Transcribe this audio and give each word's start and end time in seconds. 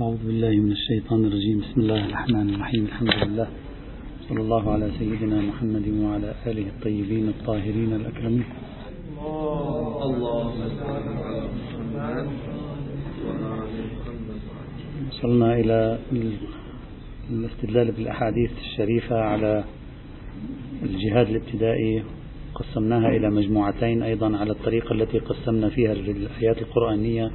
أعوذ 0.00 0.26
بالله 0.26 0.50
من 0.50 0.72
الشيطان 0.72 1.24
الرجيم. 1.24 1.58
بسم 1.60 1.80
الله 1.80 2.06
الرحمن 2.06 2.54
الرحيم. 2.54 2.84
الحمد 2.84 3.14
لله. 3.24 3.48
صلى 4.28 4.40
الله 4.40 4.72
على 4.72 4.90
سيدنا 4.98 5.40
محمد 5.40 5.88
وعلى 6.02 6.34
آله 6.46 6.66
الطيبين 6.66 7.28
الطاهرين 7.28 7.92
الأكرمين. 7.92 8.44
وصلنا 15.10 15.60
إلى 15.60 15.98
الاستدلال 17.30 17.92
بالأحاديث 17.92 18.50
الشريفة 18.60 19.16
على 19.16 19.64
الجهاد 20.82 21.28
الابتدائي. 21.28 22.02
قسمناها 22.54 23.08
إلى 23.16 23.30
مجموعتين 23.30 24.02
أيضا 24.02 24.36
على 24.36 24.50
الطريقة 24.50 24.92
التي 24.92 25.18
قسمنا 25.18 25.68
فيها 25.68 25.92
الآيات 25.92 26.58
القرآنية 26.62 27.30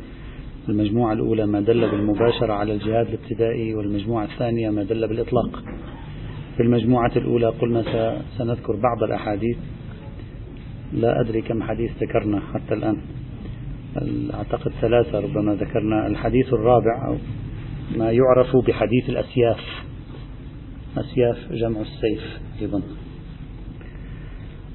المجموعة 0.69 1.13
الأولى 1.13 1.45
ما 1.45 1.61
دل 1.61 1.91
بالمباشرة 1.91 2.53
على 2.53 2.73
الجهاد 2.73 3.07
الابتدائي 3.07 3.75
والمجموعة 3.75 4.25
الثانية 4.25 4.69
ما 4.69 4.83
دل 4.83 5.07
بالإطلاق. 5.07 5.63
في 6.57 6.63
المجموعة 6.63 7.11
الأولى 7.15 7.47
قلنا 7.47 7.83
سنذكر 8.37 8.75
بعض 8.75 9.03
الأحاديث. 9.03 9.57
لا 10.93 11.21
أدري 11.21 11.41
كم 11.41 11.63
حديث 11.63 11.91
ذكرنا 12.03 12.39
حتى 12.53 12.73
الآن. 12.73 12.97
أعتقد 14.33 14.71
ثلاثة 14.81 15.19
ربما 15.19 15.55
ذكرنا. 15.55 16.07
الحديث 16.07 16.53
الرابع 16.53 17.07
أو 17.07 17.15
ما 17.97 18.11
يعرف 18.11 18.55
بحديث 18.67 19.09
الأسياف. 19.09 19.59
أسياف 20.97 21.51
جمع 21.51 21.81
السيف 21.81 22.39
أيضا. 22.61 22.81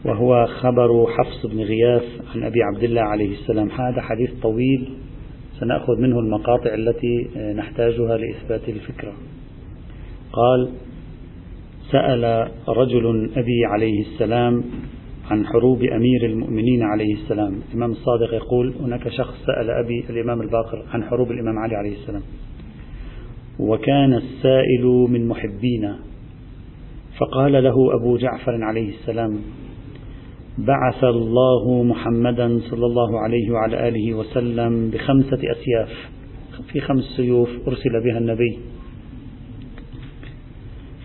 وهو 0.04 0.46
خبر 0.46 1.06
حفص 1.06 1.46
بن 1.46 1.60
غياث 1.60 2.04
عن 2.34 2.42
أبي 2.42 2.62
عبد 2.62 2.84
الله 2.84 3.02
عليه 3.02 3.34
السلام. 3.34 3.70
هذا 3.70 4.00
حديث 4.00 4.30
طويل 4.42 4.88
سنأخذ 5.60 6.00
منه 6.00 6.18
المقاطع 6.18 6.74
التي 6.74 7.28
نحتاجها 7.56 8.16
لإثبات 8.16 8.68
الفكرة. 8.68 9.12
قال 10.32 10.68
سأل 11.90 12.48
رجل 12.68 13.30
أبي 13.36 13.64
عليه 13.64 14.00
السلام 14.00 14.64
عن 15.30 15.46
حروب 15.46 15.82
أمير 15.82 16.24
المؤمنين 16.24 16.82
عليه 16.82 17.14
السلام. 17.14 17.54
الإمام 17.70 17.90
الصادق 17.90 18.34
يقول 18.34 18.74
هناك 18.80 19.08
شخص 19.08 19.34
سأل 19.46 19.70
أبي 19.70 20.04
الإمام 20.10 20.40
الباقر 20.40 20.84
عن 20.92 21.04
حروب 21.04 21.30
الإمام 21.30 21.58
علي 21.58 21.76
عليه 21.76 21.92
السلام. 21.92 22.22
وكان 23.58 24.14
السائل 24.14 24.84
من 24.84 25.28
محبينا. 25.28 25.98
فقال 27.18 27.52
له 27.52 27.94
أبو 27.94 28.16
جعفر 28.16 28.64
عليه 28.64 28.88
السلام 28.88 29.38
بعث 30.58 31.04
الله 31.04 31.82
محمدا 31.82 32.60
صلى 32.70 32.86
الله 32.86 33.20
عليه 33.20 33.50
وعلى 33.50 33.88
آله 33.88 34.14
وسلم 34.14 34.90
بخمسة 34.90 35.38
أسياف. 35.52 36.10
في 36.72 36.80
خمس 36.80 37.04
سيوف 37.04 37.48
أرسل 37.68 38.04
بها 38.04 38.18
النبي. 38.18 38.58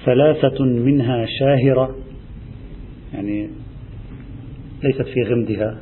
ثلاثة 0.05 0.63
منها 0.65 1.25
شاهرة 1.39 1.95
يعني 3.13 3.49
ليست 4.83 5.01
في 5.01 5.23
غمدها. 5.23 5.77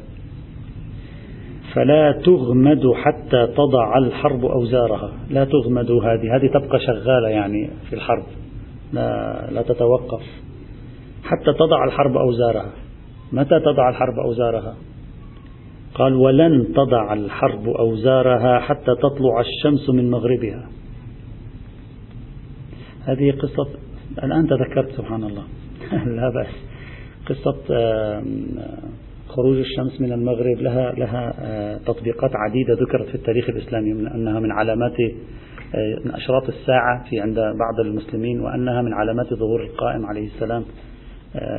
فلا 1.73 2.11
تغمد 2.11 2.81
حتى 2.95 3.47
تضع 3.47 3.97
الحرب 3.97 4.45
أوزارها. 4.45 5.11
لا 5.29 5.45
تغمد 5.45 5.91
هذه 5.91 6.35
هذه 6.35 6.47
تبقى 6.47 6.79
شغالة 6.79 7.29
يعني 7.29 7.69
في 7.89 7.95
الحرب. 7.95 8.25
لا, 8.93 9.49
لا 9.51 9.61
تتوقف. 9.61 10.23
حتى 11.23 11.53
تضع 11.53 11.83
الحرب 11.87 12.17
أوزارها. 12.17 12.86
متى 13.31 13.59
تضع 13.59 13.89
الحرب 13.89 14.19
أوزارها؟ 14.19 14.75
قال 15.93 16.13
ولن 16.13 16.73
تضع 16.73 17.13
الحرب 17.13 17.67
أوزارها 17.67 18.59
حتى 18.59 18.95
تطلع 18.95 19.39
الشمس 19.39 19.89
من 19.89 20.11
مغربها. 20.11 20.69
هذه 23.05 23.31
قصة 23.31 23.67
الآن 24.23 24.47
تذكرت 24.47 24.91
سبحان 24.91 25.23
الله. 25.23 25.43
لا 26.17 26.29
بأس. 26.29 26.67
قصة 27.29 27.55
خروج 29.29 29.57
الشمس 29.57 30.01
من 30.01 30.11
المغرب 30.11 30.57
لها 30.57 30.91
لها 30.91 31.79
تطبيقات 31.85 32.31
عديدة 32.35 32.73
ذكرت 32.73 33.07
في 33.07 33.15
التاريخ 33.15 33.49
الإسلامي 33.49 33.93
من 33.93 34.07
أنها 34.07 34.39
من 34.39 34.51
علامات 34.51 34.99
من 36.05 36.11
أشراط 36.11 36.47
الساعة 36.47 37.09
في 37.09 37.19
عند 37.19 37.35
بعض 37.35 37.79
المسلمين 37.85 38.39
وأنها 38.39 38.81
من 38.81 38.93
علامات 38.93 39.33
ظهور 39.33 39.63
القائم 39.63 40.05
عليه 40.05 40.27
السلام 40.27 40.63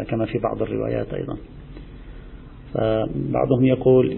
كما 0.08 0.26
في 0.26 0.38
بعض 0.38 0.62
الروايات 0.62 1.14
أيضا. 1.14 1.36
فبعضهم 2.74 3.64
يقول 3.64 4.12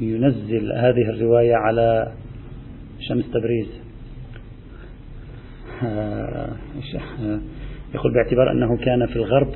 ينزل 0.00 0.72
هذه 0.72 1.10
الرواية 1.10 1.54
على 1.54 2.12
شمس 3.00 3.24
تبريز. 3.30 3.68
يقول 7.94 8.14
باعتبار 8.14 8.52
أنه 8.52 8.76
كان 8.76 9.06
في 9.06 9.16
الغرب 9.16 9.48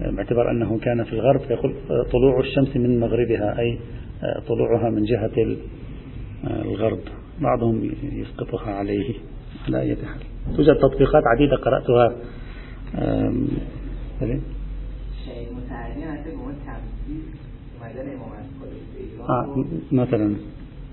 باعتبار 0.00 0.50
أنه 0.50 0.78
كان 0.78 1.04
في 1.04 1.12
الغرب 1.12 1.40
يقول 1.50 1.74
طلوع 2.12 2.40
الشمس 2.40 2.76
من 2.76 3.00
مغربها 3.00 3.58
أي 3.58 3.78
طلوعها 4.48 4.90
من 4.90 5.02
جهة 5.02 5.56
الغرب. 6.44 7.00
بعضهم 7.40 7.90
يسقطها 8.02 8.70
عليه 8.70 9.14
على 9.66 9.80
أي 9.80 9.96
حال. 9.96 10.56
توجد 10.56 10.76
تطبيقات 10.76 11.22
عديدة 11.26 11.56
قرأتها 11.56 12.16
آه 19.28 19.64
مثلا 19.92 20.36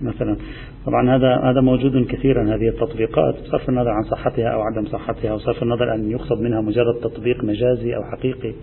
مثلا. 0.02 0.38
طبعا 0.86 1.16
هذا 1.16 1.36
هذا 1.36 1.62
موجود 1.62 2.08
كثيرا 2.08 2.56
هذه 2.56 2.68
التطبيقات 2.68 3.36
بصرف 3.44 3.70
النظر 3.70 3.90
عن 3.90 4.04
صحتها 4.04 4.48
أو 4.48 4.62
عدم 4.62 4.86
صحتها 4.86 5.34
وصرف 5.34 5.64
النظر 5.64 5.96
أن 5.96 6.12
يقصد 6.12 6.42
منها 6.42 6.62
مجرد 6.62 6.96
تطبيق 7.02 7.44
مجازي 7.44 7.96
أو 7.96 8.04
حقيقي. 8.04 8.54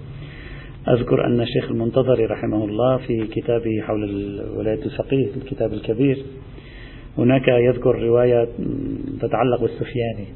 أذكر 0.89 1.27
أن 1.27 1.41
الشيخ 1.41 1.71
المنتظري 1.71 2.27
رحمه 2.27 2.65
الله 2.65 2.97
في 2.97 3.27
كتابه 3.27 3.81
حول 3.81 4.03
ولايه 4.57 4.85
الفقيه 4.85 5.29
الكتاب 5.37 5.73
الكبير 5.73 6.19
هناك 7.19 7.49
يذكر 7.49 8.03
رواية 8.03 8.49
تتعلق 9.21 9.61
بالسفياني. 9.61 10.27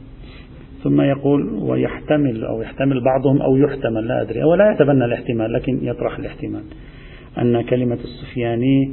ثم 0.84 1.00
يقول 1.00 1.52
ويحتمل 1.52 2.44
أو 2.44 2.62
يحتمل 2.62 3.04
بعضهم 3.04 3.42
أو 3.42 3.56
يحتمل. 3.56 4.06
لا 4.08 4.22
أدري 4.22 4.42
أو 4.42 4.54
لا 4.54 4.72
يتبنى 4.72 5.04
الاحتمال 5.04 5.52
لكن 5.52 5.78
يطرح 5.82 6.19
الاحتمال 6.19 6.62
أن 7.38 7.62
كلمة 7.62 7.98
السفياني 8.04 8.90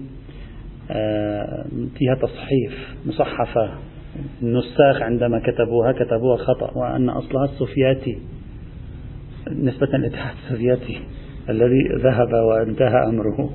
فيها 1.98 2.16
تصحيف 2.16 2.96
مصحفة. 3.06 3.72
النساخ 4.42 5.02
عندما 5.02 5.40
كتبوها 5.40 5.92
كتبوها 5.92 6.38
خطأ 6.38 6.78
وأن 6.78 7.10
أصلها 7.10 7.46
السفياتي 7.46 8.18
نسبة 9.52 9.88
للاتحاد 9.88 10.36
السوفيتي 10.44 11.00
الذي 11.50 11.90
ذهب 12.04 12.34
وانتهى 12.34 13.04
أمره. 13.10 13.50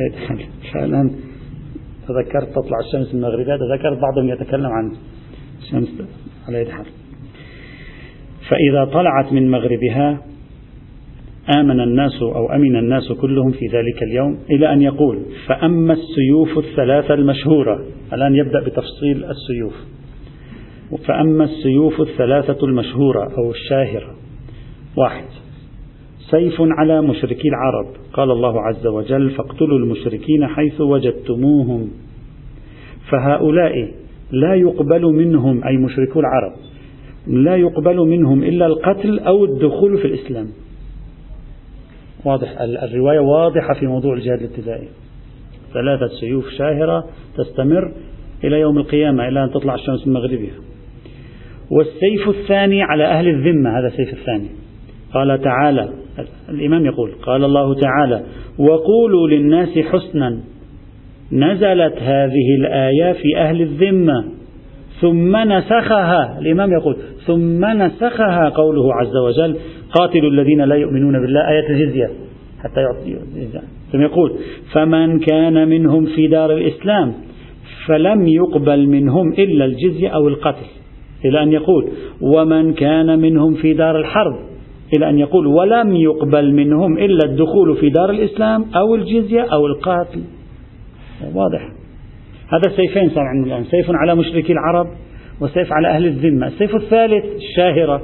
فعلا 0.72 1.10
تذكرت 2.08 2.48
تطلع 2.48 2.78
الشمس 2.86 3.14
من 3.14 3.20
مغربها 3.20 3.56
تذكرت 3.56 3.98
بعضهم 3.98 4.28
يتكلم 4.28 4.66
عن 4.66 4.92
الشمس 5.62 5.88
على 6.48 6.60
يد 6.60 6.68
حال 6.68 6.86
فإذا 8.48 8.84
طلعت 8.84 9.32
من 9.32 9.50
مغربها 9.50 10.29
آمن 11.48 11.80
الناس 11.80 12.22
أو 12.22 12.52
أمن 12.52 12.76
الناس 12.76 13.12
كلهم 13.12 13.50
في 13.50 13.66
ذلك 13.66 14.02
اليوم 14.02 14.38
إلى 14.50 14.72
أن 14.72 14.82
يقول 14.82 15.18
فأما 15.46 15.92
السيوف 15.92 16.58
الثلاثة 16.58 17.14
المشهورة 17.14 17.84
الآن 18.12 18.34
يبدأ 18.34 18.60
بتفصيل 18.60 19.24
السيوف. 19.24 19.74
فأما 21.06 21.44
السيوف 21.44 22.00
الثلاثة 22.00 22.66
المشهورة 22.66 23.32
أو 23.38 23.50
الشاهرة. 23.50 24.14
واحد 24.96 25.24
سيف 26.30 26.54
على 26.60 27.02
مشركي 27.02 27.48
العرب. 27.48 27.86
قال 28.12 28.30
الله 28.30 28.60
عز 28.60 28.86
وجل 28.86 29.30
فاقتلوا 29.30 29.78
المشركين 29.78 30.46
حيث 30.46 30.80
وجدتموهم. 30.80 31.90
فهؤلاء 33.10 33.72
لا 34.32 34.54
يقبل 34.54 35.02
منهم 35.02 35.64
أي 35.64 35.76
مشركو 35.76 36.20
العرب 36.20 36.52
لا 37.26 37.56
يقبل 37.56 37.96
منهم 37.96 38.42
إلا 38.42 38.66
القتل 38.66 39.18
أو 39.18 39.44
الدخول 39.44 39.98
في 39.98 40.04
الإسلام. 40.04 40.46
واضح 42.24 42.60
الرواية 42.60 43.20
واضحة 43.20 43.74
في 43.80 43.86
موضوع 43.86 44.14
الجهاد 44.14 44.38
الابتدائي. 44.38 44.88
ثلاثة 45.72 46.08
سيوف 46.20 46.48
شاهرة 46.58 47.04
تستمر 47.36 47.92
إلى 48.44 48.60
يوم 48.60 48.78
القيامة 48.78 49.28
إلى 49.28 49.44
أن 49.44 49.50
تطلع 49.50 49.74
الشمس 49.74 50.06
من 50.06 50.12
مغربها. 50.12 50.54
والسيف 51.70 52.28
الثاني 52.28 52.82
على 52.82 53.04
أهل 53.04 53.28
الذمة 53.28 53.78
هذا 53.78 53.86
السيف 53.86 54.12
الثاني. 54.12 54.48
قال 55.14 55.40
تعالى 55.42 55.88
الإمام 56.48 56.86
يقول 56.86 57.12
قال 57.22 57.44
الله 57.44 57.74
تعالى 57.74 58.22
وقولوا 58.58 59.28
للناس 59.28 59.78
حسنا 59.78 60.40
نزلت 61.32 61.94
هذه 62.02 62.56
الآية 62.58 63.12
في 63.12 63.36
أهل 63.36 63.62
الذمة. 63.62 64.39
ثم 65.00 65.36
نسخها. 65.36 66.38
الإمام 66.38 66.72
يقول 66.72 66.96
ثم 67.26 67.64
نسخها 67.82 68.48
قوله 68.48 68.94
عز 68.94 69.16
وجل 69.16 69.56
قاتلوا 69.92 70.30
الذين 70.30 70.60
لا 70.60 70.74
يؤمنون 70.74 71.20
بالله. 71.20 71.40
آية 71.40 71.70
الجزية 71.70 72.10
حتى 72.62 72.80
يعطي 72.80 73.16
ثم 73.92 74.00
يقول 74.00 74.32
فمن 74.72 75.18
كان 75.18 75.68
منهم 75.68 76.06
في 76.06 76.28
دار 76.28 76.52
الإسلام 76.52 77.14
فلم 77.86 78.28
يقبل 78.28 78.88
منهم 78.88 79.32
إلا 79.32 79.64
الجزية 79.64 80.08
أو 80.08 80.28
القتل. 80.28 80.66
إلى 81.24 81.42
أن 81.42 81.52
يقول 81.52 81.88
ومن 82.20 82.72
كان 82.74 83.18
منهم 83.18 83.54
في 83.54 83.74
دار 83.74 83.98
الحرب. 83.98 84.34
إلى 84.96 85.08
أن 85.10 85.18
يقول 85.18 85.46
ولم 85.46 85.96
يقبل 85.96 86.52
منهم 86.52 86.98
إلا 86.98 87.24
الدخول 87.24 87.76
في 87.76 87.88
دار 87.88 88.10
الإسلام 88.10 88.64
أو 88.76 88.94
الجزية 88.94 89.42
أو 89.42 89.66
القتل 89.66 90.20
واضح. 91.34 91.79
هذا 92.50 92.76
سيفين 92.76 93.10
صار 93.10 93.24
عندنا 93.24 93.56
الآن. 93.56 93.70
سيف 93.70 93.90
على 93.90 94.14
مشركي 94.14 94.52
العرب 94.52 94.86
وسيف 95.40 95.72
على 95.72 95.88
أهل 95.88 96.06
الذمة. 96.06 96.46
السيف 96.46 96.76
الثالث 96.76 97.24
الشاهرة. 97.36 98.02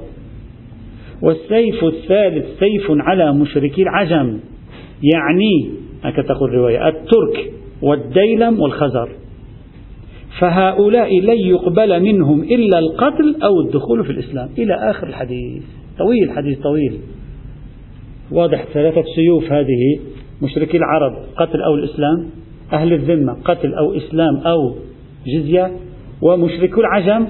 والسيف 1.23 1.85
الثالث 1.85 2.59
سيف 2.59 2.87
على 2.91 3.33
مشركي 3.33 3.83
العجم. 3.83 4.41
يعني 5.15 5.71
هكذا 6.03 6.27
تقول 6.27 6.51
الرواية 6.51 6.89
الترك 6.89 7.53
والديلم 7.83 8.61
والخزر. 8.61 9.09
فهؤلاء 10.41 11.21
لن 11.21 11.39
يقبل 11.39 12.03
منهم 12.03 12.43
إلا 12.43 12.79
القتل 12.79 13.37
أو 13.43 13.61
الدخول 13.61 14.05
في 14.05 14.11
الإسلام. 14.11 14.49
إلى 14.59 14.75
آخر 14.75 15.07
الحديث. 15.07 15.63
طويل 15.99 16.31
حديث 16.31 16.59
طويل. 16.59 16.99
واضح 18.31 18.65
ثلاثة 18.65 19.05
سيوف 19.15 19.53
هذه 19.53 20.01
مشركي 20.43 20.77
العرب 20.77 21.13
قتل 21.37 21.63
أو 21.63 21.75
الإسلام. 21.75 22.31
أهل 22.73 22.93
الذمة 22.93 23.37
قتل 23.45 23.75
أو 23.75 23.97
إسلام 23.97 24.37
أو 24.37 24.75
جزية 25.27 25.73
ومشركو 26.23 26.81
العجم 26.81 27.27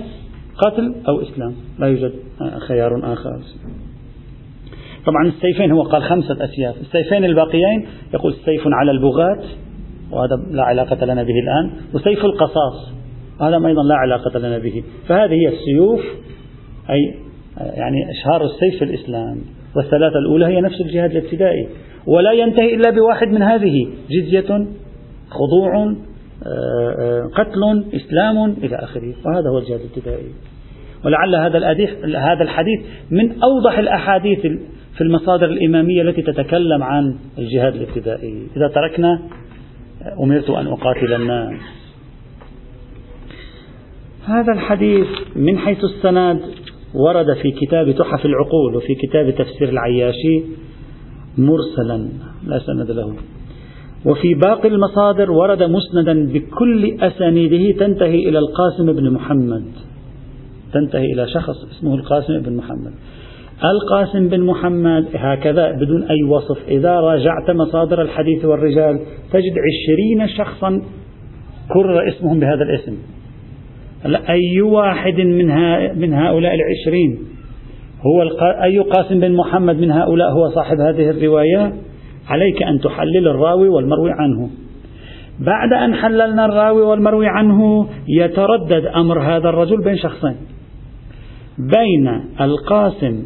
قتل 0.58 0.94
أو 1.08 1.22
إسلام. 1.22 1.54
لا 1.78 1.86
يوجد 1.86 2.12
خيار 2.68 3.12
آخر. 3.12 3.40
طبعا 5.06 5.26
السيفين 5.26 5.72
هو 5.72 5.82
قال 5.82 6.02
خمسة 6.02 6.44
أسياف. 6.44 6.80
السيفين 6.80 7.24
الباقيين 7.24 7.86
يقول 8.14 8.34
سيف 8.44 8.62
على 8.66 8.90
البغاة 8.90 9.38
وهذا 10.10 10.36
لا 10.50 10.62
علاقة 10.62 11.06
لنا 11.06 11.22
به 11.22 11.34
الآن 11.38 11.70
وسيف 11.94 12.24
القصاص 12.24 12.92
هذا 13.40 13.56
أيضا 13.66 13.82
لا 13.82 13.94
علاقة 13.94 14.38
لنا 14.38 14.58
به. 14.58 14.82
فهذه 15.08 15.32
هي 15.32 15.48
السيوف 15.48 16.00
أي 16.90 17.14
يعني 17.56 18.10
إشهار 18.10 18.44
السيف 18.44 18.78
في 18.78 18.84
الإسلام. 18.84 19.40
والثلاثة 19.76 20.18
الأولى 20.18 20.46
هي 20.46 20.60
نفس 20.60 20.80
الجهاد 20.80 21.10
الابتدائي. 21.10 21.68
ولا 22.06 22.32
ينتهي 22.32 22.74
إلا 22.74 22.90
بواحد 22.90 23.28
من 23.28 23.42
هذه 23.42 23.88
جزية 24.10 24.66
خضوع 25.30 25.94
آه، 26.46 26.94
آه، 26.98 27.30
قتل 27.34 27.84
إسلام 27.94 28.52
إلى 28.62 28.76
آخره. 28.76 29.14
وهذا 29.24 29.48
هو 29.50 29.58
الجهاد 29.58 29.80
الابتدائي. 29.80 30.30
ولعل 31.04 31.34
هذا 31.34 31.58
هذا 32.18 32.42
الحديث 32.42 32.80
من 33.10 33.42
أوضح 33.42 33.78
الأحاديث 33.78 34.40
في 34.96 35.00
المصادر 35.00 35.46
الإمامية 35.46 36.02
التي 36.02 36.22
تتكلم 36.22 36.82
عن 36.82 37.16
الجهاد 37.38 37.74
الابتدائي. 37.74 38.46
إذا 38.56 38.68
تركنا 38.68 39.20
أمرت 40.22 40.50
أن 40.50 40.66
أقاتل 40.66 41.14
الناس. 41.14 41.60
هذا 44.24 44.52
الحديث 44.52 45.06
من 45.36 45.58
حيث 45.58 45.78
السند 45.84 46.40
ورد 46.94 47.34
في 47.42 47.50
كتاب 47.50 47.90
تحف 47.90 48.26
العقول 48.26 48.76
وفي 48.76 48.94
كتاب 48.94 49.30
تفسير 49.30 49.68
العياشي 49.68 50.42
مرسلا. 51.38 52.08
لا 52.46 52.58
سند 52.58 52.90
له. 52.90 53.16
وفي 54.04 54.34
باقي 54.34 54.68
المصادر 54.68 55.30
ورد 55.30 55.62
مسندا 55.62 56.32
بكل 56.32 56.96
أسانيده 57.00 57.78
تنتهي 57.78 58.28
إلى 58.28 58.38
القاسم 58.38 58.92
بن 58.92 59.10
محمد. 59.10 59.64
تنتهي 60.72 61.12
إلى 61.12 61.26
شخص 61.28 61.64
اسمه 61.70 61.94
القاسم 61.94 62.40
بن 62.40 62.56
محمد. 62.56 62.92
القاسم 63.64 64.28
بن 64.28 64.40
محمد 64.40 65.06
هكذا 65.14 65.72
بدون 65.72 66.02
أي 66.02 66.22
وصف. 66.22 66.58
إذا 66.68 67.00
راجعت 67.00 67.50
مصادر 67.50 68.02
الحديث 68.02 68.44
والرجال 68.44 69.00
تجد 69.32 69.54
عشرين 69.66 70.28
شخصا 70.28 70.82
كرر 71.72 72.08
اسمهم 72.08 72.40
بهذا 72.40 72.62
الاسم. 72.62 72.96
أي 74.28 74.60
واحد 74.60 75.20
من, 75.20 75.46
من 76.00 76.14
هؤلاء 76.14 76.54
العشرين؟ 76.54 77.18
هو 78.00 78.22
أي 78.62 78.78
قاسم 78.78 79.20
بن 79.20 79.32
محمد 79.32 79.76
من 79.76 79.90
هؤلاء 79.90 80.30
هو 80.30 80.50
صاحب 80.50 80.80
هذه 80.80 81.10
الرواية؟ 81.10 81.72
عليك 82.28 82.62
أن 82.62 82.80
تحلل 82.80 83.28
الراوي 83.28 83.68
والمروي 83.68 84.10
عنه. 84.12 84.50
بعد 85.40 85.72
أن 85.72 85.94
حللنا 85.94 86.44
الراوي 86.44 86.82
والمروي 86.82 87.26
عنه 87.26 87.88
يتردد 88.08 88.86
أمر 88.96 89.22
هذا 89.22 89.48
الرجل 89.48 89.84
بين 89.84 89.96
شخصين. 89.96 90.36
بين 91.58 92.08
القاسم 92.40 93.22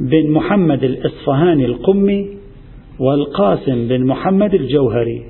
بن 0.00 0.30
محمد 0.30 0.84
الإصفهاني 0.84 1.64
القمي 1.66 2.28
والقاسم 3.00 3.88
بن 3.88 4.06
محمد 4.06 4.54
الجوهري. 4.54 5.22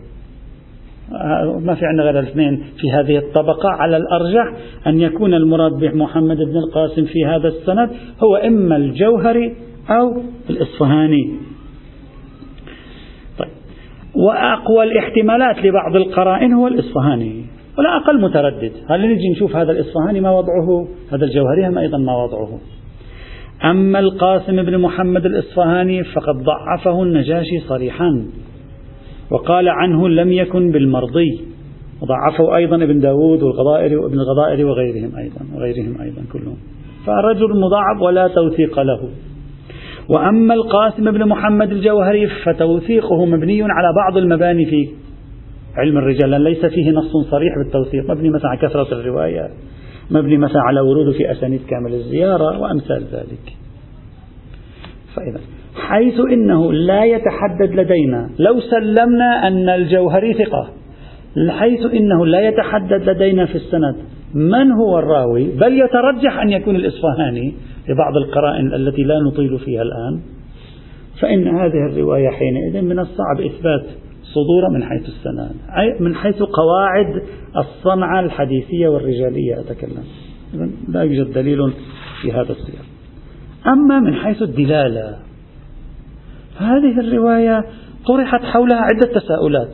ما 1.61 1.75
في 1.75 1.87
عندنا 1.87 2.03
غير 2.03 2.19
الاثنين 2.21 2.63
في 2.81 2.91
هذه 2.93 3.19
الطبقة 3.19 3.69
على 3.69 3.97
الأرجح 3.97 4.57
أن 4.87 5.01
يكون 5.01 5.35
المراد 5.35 5.73
بمحمد 5.73 6.37
بن 6.37 6.57
القاسم 6.57 7.05
في 7.05 7.25
هذا 7.27 7.49
السند 7.49 7.91
هو 8.23 8.37
إما 8.37 8.77
الجوهري 8.77 9.55
أو 9.91 10.23
الإصفهاني. 10.51 11.33
وأقوى 14.17 14.85
الاحتمالات 14.85 15.65
لبعض 15.65 15.97
القرائن 15.97 16.53
هو 16.53 16.67
الإصفهاني 16.67 17.45
ولا 17.79 17.97
أقل 17.97 18.21
متردد. 18.21 18.73
هل 18.91 19.13
نجي 19.13 19.29
نشوف 19.33 19.57
هذا 19.57 19.73
الإصفهاني 19.73 20.21
ما 20.21 20.31
وضعه؟ 20.31 20.89
هذا 21.13 21.25
الجوهري 21.25 21.69
هم 21.69 21.79
أيضا 21.79 21.99
ما 21.99 22.25
وضعه. 22.25 22.59
أما 23.65 23.99
القاسم 23.99 24.63
بن 24.63 24.79
محمد 24.79 25.27
الإصفهاني 25.27 26.05
فقد 26.05 26.35
ضعفه 26.43 27.03
النجاشي 27.03 27.61
صريحا 27.69 28.27
وقال 29.31 29.69
عنه 29.69 30.09
لم 30.09 30.33
يكن 30.33 30.73
بالمرضي. 30.73 31.41
وضعفه 32.03 32.57
أيضا 32.57 32.77
ابن 32.77 32.99
داود 32.99 33.43
والغضائر 33.43 33.99
وابن 33.99 34.15
الغضائر 34.15 34.67
وغيرهم 34.67 35.17
أيضا 35.17 35.41
وغيرهم 35.55 36.01
أيضا 36.01 36.23
كلهم. 36.33 36.57
فرجل 37.07 37.61
مضاعف 37.61 38.03
ولا 38.03 38.29
توثيق 38.29 38.81
له. 38.81 39.09
وأما 40.09 40.55
القاسم 40.55 41.11
بن 41.11 41.29
محمد 41.29 41.71
الجوهري 41.71 42.27
فتوثيقه 42.27 43.25
مبني 43.25 43.63
على 43.63 43.93
بعض 43.97 44.17
المباني 44.17 44.67
في 44.67 44.89
علم 45.77 45.99
الرجال 45.99 46.41
ليس 46.41 46.67
فيه 46.67 46.91
نص 46.91 47.31
صريح 47.31 47.59
بالتوثيق. 47.59 48.11
مبني 48.11 48.31
مثلا 48.31 48.51
على 48.51 48.59
كثرة 48.59 48.93
الروايات 48.93 49.51
مبني 50.11 50.37
مثلا 50.37 50.63
على 50.63 50.81
وروده 50.81 51.13
في 51.13 51.33
أسانيد 51.33 51.61
كامل 51.69 51.95
الزيارة 51.95 52.59
وأمثال 52.61 53.05
ذلك. 53.13 53.57
فإذا 55.15 55.41
حيث 55.77 56.21
إنه 56.33 56.73
لا 56.73 57.05
يتحدد 57.05 57.75
لدينا 57.75 58.31
لو 58.39 58.61
سلمنا 58.61 59.49
أن 59.49 59.69
الجوهري 59.69 60.35
ثقة 60.35 60.69
حيث 61.49 61.81
إنه 61.95 62.27
لا 62.27 62.49
يتحدد 62.49 63.09
لدينا 63.11 63.47
في 63.47 63.55
السند 63.55 63.97
من 64.37 64.73
هو 64.73 64.99
الراوي؟ 64.99 65.45
بل 65.45 65.81
يترجح 65.81 66.39
أن 66.39 66.51
يكون 66.51 66.77
الإصفهاني 66.77 67.55
لبعض 67.89 68.17
القرائن 68.17 68.75
التي 68.75 69.03
لا 69.03 69.21
نطيل 69.21 69.59
فيها 69.59 69.83
الآن. 69.83 70.21
فإن 71.21 71.49
هذه 71.49 71.87
الرواية 71.91 72.29
حينئذ 72.29 72.83
من 72.83 72.99
الصعب 72.99 73.41
إثبات 73.41 73.85
صدور 74.23 74.71
من 74.75 74.85
حيث 74.85 75.09
السند 75.09 75.57
أي 75.79 75.97
من 76.01 76.15
حيث 76.15 76.43
قواعد 76.43 77.23
الصنعة 77.57 78.21
الحديثية 78.21 78.89
والرجالية. 78.89 79.61
أتكلم. 79.61 80.05
لا 80.89 81.03
يوجد 81.03 81.33
دليل 81.33 81.73
في 82.23 82.33
هذا 82.33 82.53
السياق. 82.53 82.85
أما 83.67 84.01
من 84.01 84.15
حيث 84.15 84.43
الدلالة 84.43 85.17
هذه 86.59 87.01
الرواية 87.01 87.65
طرحت 88.07 88.45
حولها 88.45 88.81
عدة 88.81 89.21
تساؤلات. 89.21 89.73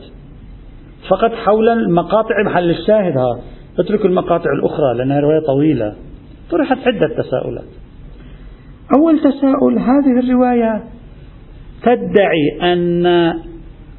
فقط 1.09 1.31
حول 1.31 1.69
المقاطع 1.69 2.43
محل 2.45 2.69
الشاهد 2.69 3.17
ها. 3.17 3.39
اترك 3.79 4.05
المقاطع 4.05 4.51
الأخرى 4.53 4.97
لأنها 4.97 5.19
رواية 5.19 5.39
طويلة. 5.39 5.93
طرحت 6.51 6.77
عدة 6.87 7.07
تساؤلات. 7.07 7.69
أول 8.97 9.19
تساؤل 9.19 9.79
هذه 9.79 10.19
الرواية 10.19 10.83
تدعي 11.83 12.73
أن 12.73 13.33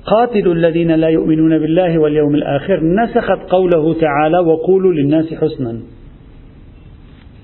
قاتلوا 0.07 0.55
الذين 0.55 0.91
لا 0.91 1.09
يؤمنون 1.09 1.59
بالله 1.59 1.99
واليوم 1.99 2.35
الآخر 2.35 2.81
نسخت 2.85 3.51
قوله 3.51 3.95
تعالى 4.01 4.39
وقولوا 4.39 4.93
للناس 4.93 5.35
حسنا. 5.35 5.81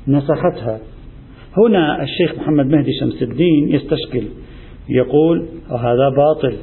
نسختها. 0.09 0.79
هنا 1.57 2.03
الشيخ 2.03 2.39
محمد 2.39 2.67
مهدي 2.67 2.93
شمس 3.01 3.23
الدين 3.23 3.69
يستشكل 3.69 4.23
يقول 4.89 5.47
هذا 5.71 6.09
باطل. 6.17 6.57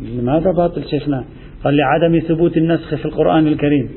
لماذا 0.00 0.52
باطل 0.52 0.84
شيخنا؟ 0.84 1.24
قال 1.64 1.76
لعدم 1.76 2.18
ثبوت 2.18 2.56
النسخ 2.56 2.94
في 2.94 3.04
القرآن 3.04 3.46
الكريم. 3.46 3.90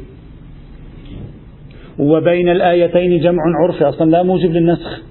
وبين 2.01 2.50
الآيتين 2.50 3.20
جمع 3.20 3.43
عرفي 3.63 3.84
أصلا 3.84 4.12
لا 4.12 4.24
موجب 4.24 4.51
للنسخ. 4.51 5.01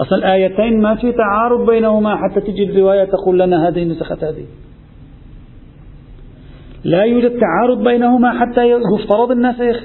أصلا 0.00 0.18
الآيتين 0.18 0.80
ما 0.80 0.94
في 0.94 1.12
تعارض 1.12 1.70
بينهما 1.70 2.16
حتى 2.16 2.40
تجي 2.40 2.64
الرواية 2.64 3.04
تقول 3.04 3.38
لنا 3.38 3.68
هذه 3.68 3.84
نسخت 3.84 4.24
هذه. 4.24 4.44
لا 6.84 7.02
يوجد 7.02 7.38
تعارض 7.40 7.84
بينهما 7.84 8.40
حتى 8.40 8.70
يفترض 8.70 9.30
النسخ. 9.30 9.84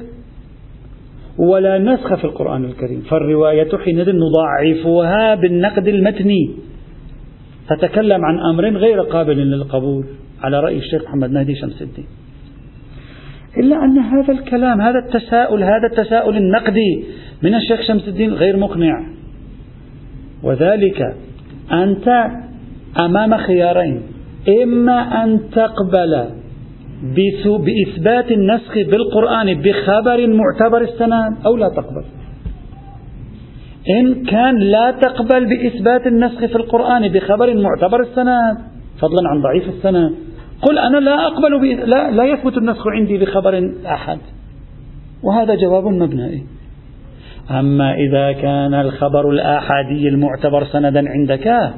ولا 1.39 1.77
نسخ 1.77 2.15
في 2.15 2.23
القرآن 2.23 2.65
الكريم. 2.65 3.01
فالرواية 3.09 3.77
حينئذ 3.77 4.09
نضاعفها 4.15 5.35
بالنقد 5.35 5.87
المتني. 5.87 6.55
تتكلم 7.69 8.25
عن 8.25 8.39
أمر 8.53 8.77
غير 8.77 9.01
قابل 9.01 9.37
للقبول. 9.37 10.05
على 10.41 10.59
رأي 10.59 10.77
الشيخ 10.77 11.03
محمد 11.03 11.31
مهدي 11.31 11.55
شمس 11.55 11.81
الدين. 11.81 12.05
إلا 13.57 13.83
أن 13.83 13.99
هذا 13.99 14.33
الكلام 14.33 14.81
هذا 14.81 14.99
التساؤل 14.99 15.63
هذا 15.63 15.87
التساؤل 15.91 16.37
النقدي 16.37 17.03
من 17.43 17.55
الشيخ 17.55 17.81
شمس 17.81 18.07
الدين 18.07 18.33
غير 18.33 18.57
مقنع. 18.57 19.05
وذلك 20.43 21.15
أنت 21.71 22.27
أمام 22.99 23.37
خيارين. 23.37 24.01
إما 24.63 25.23
أن 25.23 25.39
تقبل 25.51 26.25
بإثبات 27.45 28.31
النسخ 28.31 28.73
بالقرآن 28.73 29.61
بخبر 29.61 30.27
معتبر 30.27 30.81
السند 30.81 31.45
أو 31.45 31.55
لا 31.55 31.69
تقبل. 31.69 32.05
إن 33.89 34.25
كان 34.25 34.59
لا 34.59 34.91
تقبل 34.91 35.45
بإثبات 35.45 36.07
النسخ 36.07 36.39
في 36.39 36.55
القرآن 36.55 37.07
بخبر 37.07 37.53
معتبر 37.53 38.01
السند 38.01 38.57
فضلا 39.01 39.29
عن 39.29 39.41
ضعيف 39.41 39.69
السند 39.69 40.24
قل 40.65 40.77
أنا 40.77 40.97
لا 40.97 41.27
أقبل 41.27 41.69
لا, 41.89 42.11
لا 42.11 42.23
يثبت 42.23 42.57
النسخ 42.57 42.87
عندي 42.87 43.17
بخبر 43.17 43.71
أحد. 43.85 44.19
وهذا 45.23 45.55
جواب 45.55 45.83
مبنائي. 45.83 46.43
أما 47.51 47.93
إذا 47.93 48.31
كان 48.31 48.73
الخبر 48.73 49.29
الآحادي 49.29 50.07
المعتبر 50.07 50.65
سندا 50.65 51.03
عندك 51.09 51.73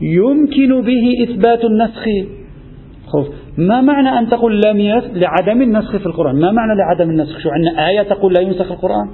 يمكن 0.00 0.82
به 0.82 1.24
إثبات 1.24 1.64
النسخ. 1.64 2.04
ما 3.58 3.80
معنى 3.80 4.18
أن 4.18 4.28
تقول 4.28 4.60
لم 4.66 4.80
يس 4.80 5.04
لعدم 5.04 5.62
النسخ 5.62 5.96
في 5.96 6.06
القرآن؟ 6.06 6.40
ما 6.40 6.50
معنى 6.50 6.72
لعدم 6.78 7.10
النسخ؟ 7.10 7.38
شو 7.38 7.50
عندنا 7.50 7.88
آية 7.88 8.02
تقول 8.02 8.32
لا 8.34 8.40
ينسخ 8.40 8.72
القرآن؟ 8.72 9.08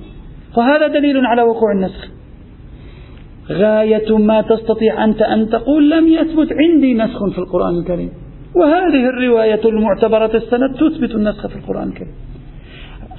فهذا 0.57 0.87
دليل 0.87 1.27
على 1.27 1.43
وقوع 1.43 1.73
النسخ. 1.73 2.09
غاية 3.51 4.19
ما 4.19 4.43
تستطيع 4.43 5.05
أنت 5.05 5.23
أن 5.23 5.49
تقول 5.49 5.91
لم 5.91 6.09
يثبت 6.09 6.49
عندي 6.53 6.95
نسخ 6.95 7.19
في 7.33 7.39
القرآن 7.39 7.79
الكريم. 7.79 8.11
وهذه 8.57 9.09
الرواية 9.09 9.61
المعتبرة 9.65 10.37
السند 10.37 10.75
تثبت 10.75 11.11
النسخ 11.15 11.47
في 11.47 11.57
القرآن 11.57 11.89
الكريم. 11.89 12.15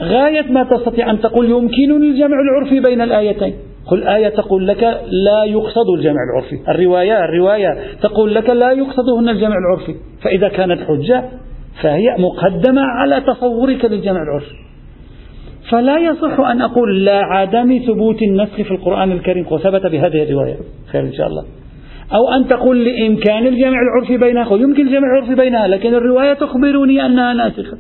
غاية 0.02 0.52
ما 0.52 0.64
تستطيع 0.64 1.12
أن 1.12 1.22
تقول 1.22 1.50
يمكنني 1.50 2.10
الجمع 2.12 2.38
العرفي 2.42 2.80
بين 2.80 3.02
الآيتين. 3.02 3.54
قل 3.88 4.04
آية 4.04 4.30
تقول 4.30 4.68
لك 4.68 4.84
لا 5.08 5.44
يقصد 5.44 5.90
الجمع 5.98 6.20
العرفي. 6.32 6.72
الرواية 6.72 7.26
الرواية 7.26 7.78
تقول 8.02 8.36
لك 8.36 8.50
لا 8.50 8.72
يقصدهن 8.72 9.30
الجمع 9.30 9.56
العرفي. 9.58 9.96
فإذا 10.24 10.48
كانت 10.48 10.80
حجة 10.82 11.24
فهي 11.82 12.16
مقدمة 12.20 12.82
على 12.82 13.22
تصورك 13.22 13.86
للجمع 13.86 14.22
العرفي. 14.24 14.56
فلا 15.72 15.98
يصح 15.98 16.40
أن 16.40 16.62
أقول 16.62 17.06
لا 17.06 17.22
عدم 17.26 17.80
ثبوت 17.88 18.22
النسخ 18.22 18.56
في 18.56 18.72
القرآن 18.72 19.12
الكريم. 19.12 19.46
وثبت 19.52 19.86
بهذه 19.86 20.24
الرواية. 20.24 20.56
خير 20.92 21.02
إن 21.02 21.14
شاء 21.14 21.28
الله. 21.28 21.46
أو 22.14 22.30
أن 22.30 22.48
تقول 22.48 22.86
لإمكان 22.86 23.48
الجمع 23.48 23.80
العرفي 23.82 24.18
بينها 24.18 24.58
يمكن 24.58 24.88
الجمع 24.88 25.08
العرفي 25.14 25.36
بينها 25.36 25.68
لكن 25.68 25.94
الرواية 25.94 26.34
تخبرني 26.34 27.06
أنها 27.06 27.34
ناسخة. 27.34 27.78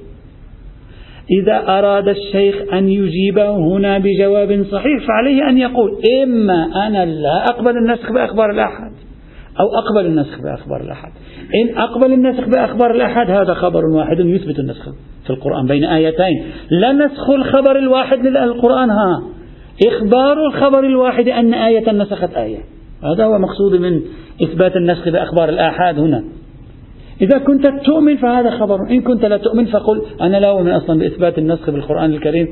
إذا 1.41 1.63
أراد 1.67 2.07
الشيخ 2.07 2.55
أن 2.73 2.89
يجيبه 2.89 3.57
هنا 3.57 3.97
بجواب 3.97 4.65
صحيح 4.71 5.07
فعليه 5.07 5.49
أن 5.49 5.57
يقول 5.57 5.91
إما 6.23 6.87
أنا 6.87 7.05
لا 7.05 7.43
أقبل 7.43 7.77
النسخ 7.77 8.11
بأخبار 8.11 8.51
الأحد 8.51 8.91
أو 9.59 9.65
أقبل 9.79 10.05
النسخ 10.05 10.41
بأخبار 10.41 10.81
الأحد. 10.81 11.11
إن 11.55 11.77
أقبل 11.77 12.13
النسخ 12.13 12.47
بأخبار 12.47 12.91
الأحد 12.91 13.31
هذا 13.31 13.53
خبر 13.53 13.85
واحد 13.85 14.19
يثبت 14.19 14.59
النسخ 14.59 14.89
في 15.23 15.29
القرآن 15.29 15.67
بين 15.67 15.83
آيتين. 15.83 16.43
لا 16.69 16.91
نسخ 16.91 17.29
الخبر 17.29 17.77
الواحد 17.77 18.27
للقرآن 18.27 18.89
ها. 18.89 19.23
إخبار 19.87 20.45
الخبر 20.45 20.79
الواحد 20.79 21.27
أن 21.27 21.53
آية 21.53 21.91
نسخت 21.91 22.33
آية. 22.33 22.59
هذا 23.03 23.25
هو 23.25 23.39
مقصود 23.39 23.75
من 23.75 24.01
إثبات 24.43 24.75
النسخ 24.75 25.09
بأخبار 25.09 25.49
الآحاد 25.49 25.99
هنا. 25.99 26.23
إذا 27.21 27.37
كنت 27.37 27.67
تؤمن 27.85 28.17
فهذا 28.17 28.49
خبر. 28.59 28.77
إن 28.89 29.01
كنت 29.01 29.25
لا 29.25 29.37
تؤمن 29.37 29.65
فقل 29.65 30.01
أنا 30.21 30.37
لا 30.37 30.49
أؤمن 30.49 30.71
أصلا 30.71 30.99
بإثبات 30.99 31.37
النسخ 31.37 31.69
بالقرآن 31.69 32.11
الكريم 32.11 32.47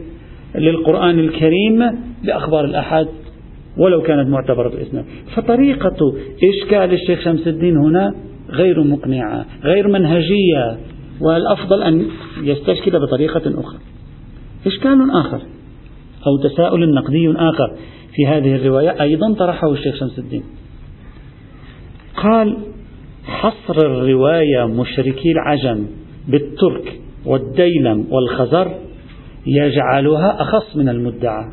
للقرآن 0.55 1.19
الكريم 1.19 1.99
بأخبار 2.23 2.65
الأحد 2.65 3.07
ولو 3.77 4.01
كانت 4.01 4.29
معتبرة 4.29 4.69
بإسناد 4.69 5.05
فطريقة 5.35 6.13
إشكال 6.53 6.93
الشيخ 6.93 7.21
شمس 7.23 7.47
الدين 7.47 7.77
هنا 7.77 8.15
غير 8.49 8.83
مقنعة 8.83 9.45
غير 9.63 9.87
منهجية 9.87 10.77
والأفضل 11.21 11.83
أن 11.83 12.05
يستشكل 12.43 12.99
بطريقة 12.99 13.59
أخرى. 13.59 13.79
إشكال 14.67 15.11
آخر 15.11 15.41
أو 16.27 16.49
تساؤل 16.49 16.93
نقدي 16.93 17.33
آخر. 17.35 17.75
في 18.13 18.27
هذه 18.27 18.55
الرواية 18.55 19.01
أيضا 19.01 19.33
طرحه 19.33 19.71
الشيخ 19.71 19.95
شمس 19.95 20.19
الدين. 20.19 20.43
قال 22.15 22.57
حصر 23.25 23.77
الرواية 23.77 24.65
مشركي 24.67 25.31
العجم 25.31 25.87
بالترك 26.27 26.99
والديلم 27.25 28.07
والخزر 28.11 28.75
يجعلها 29.47 30.41
أخص 30.41 30.75
من 30.75 30.89
المدعى 30.89 31.45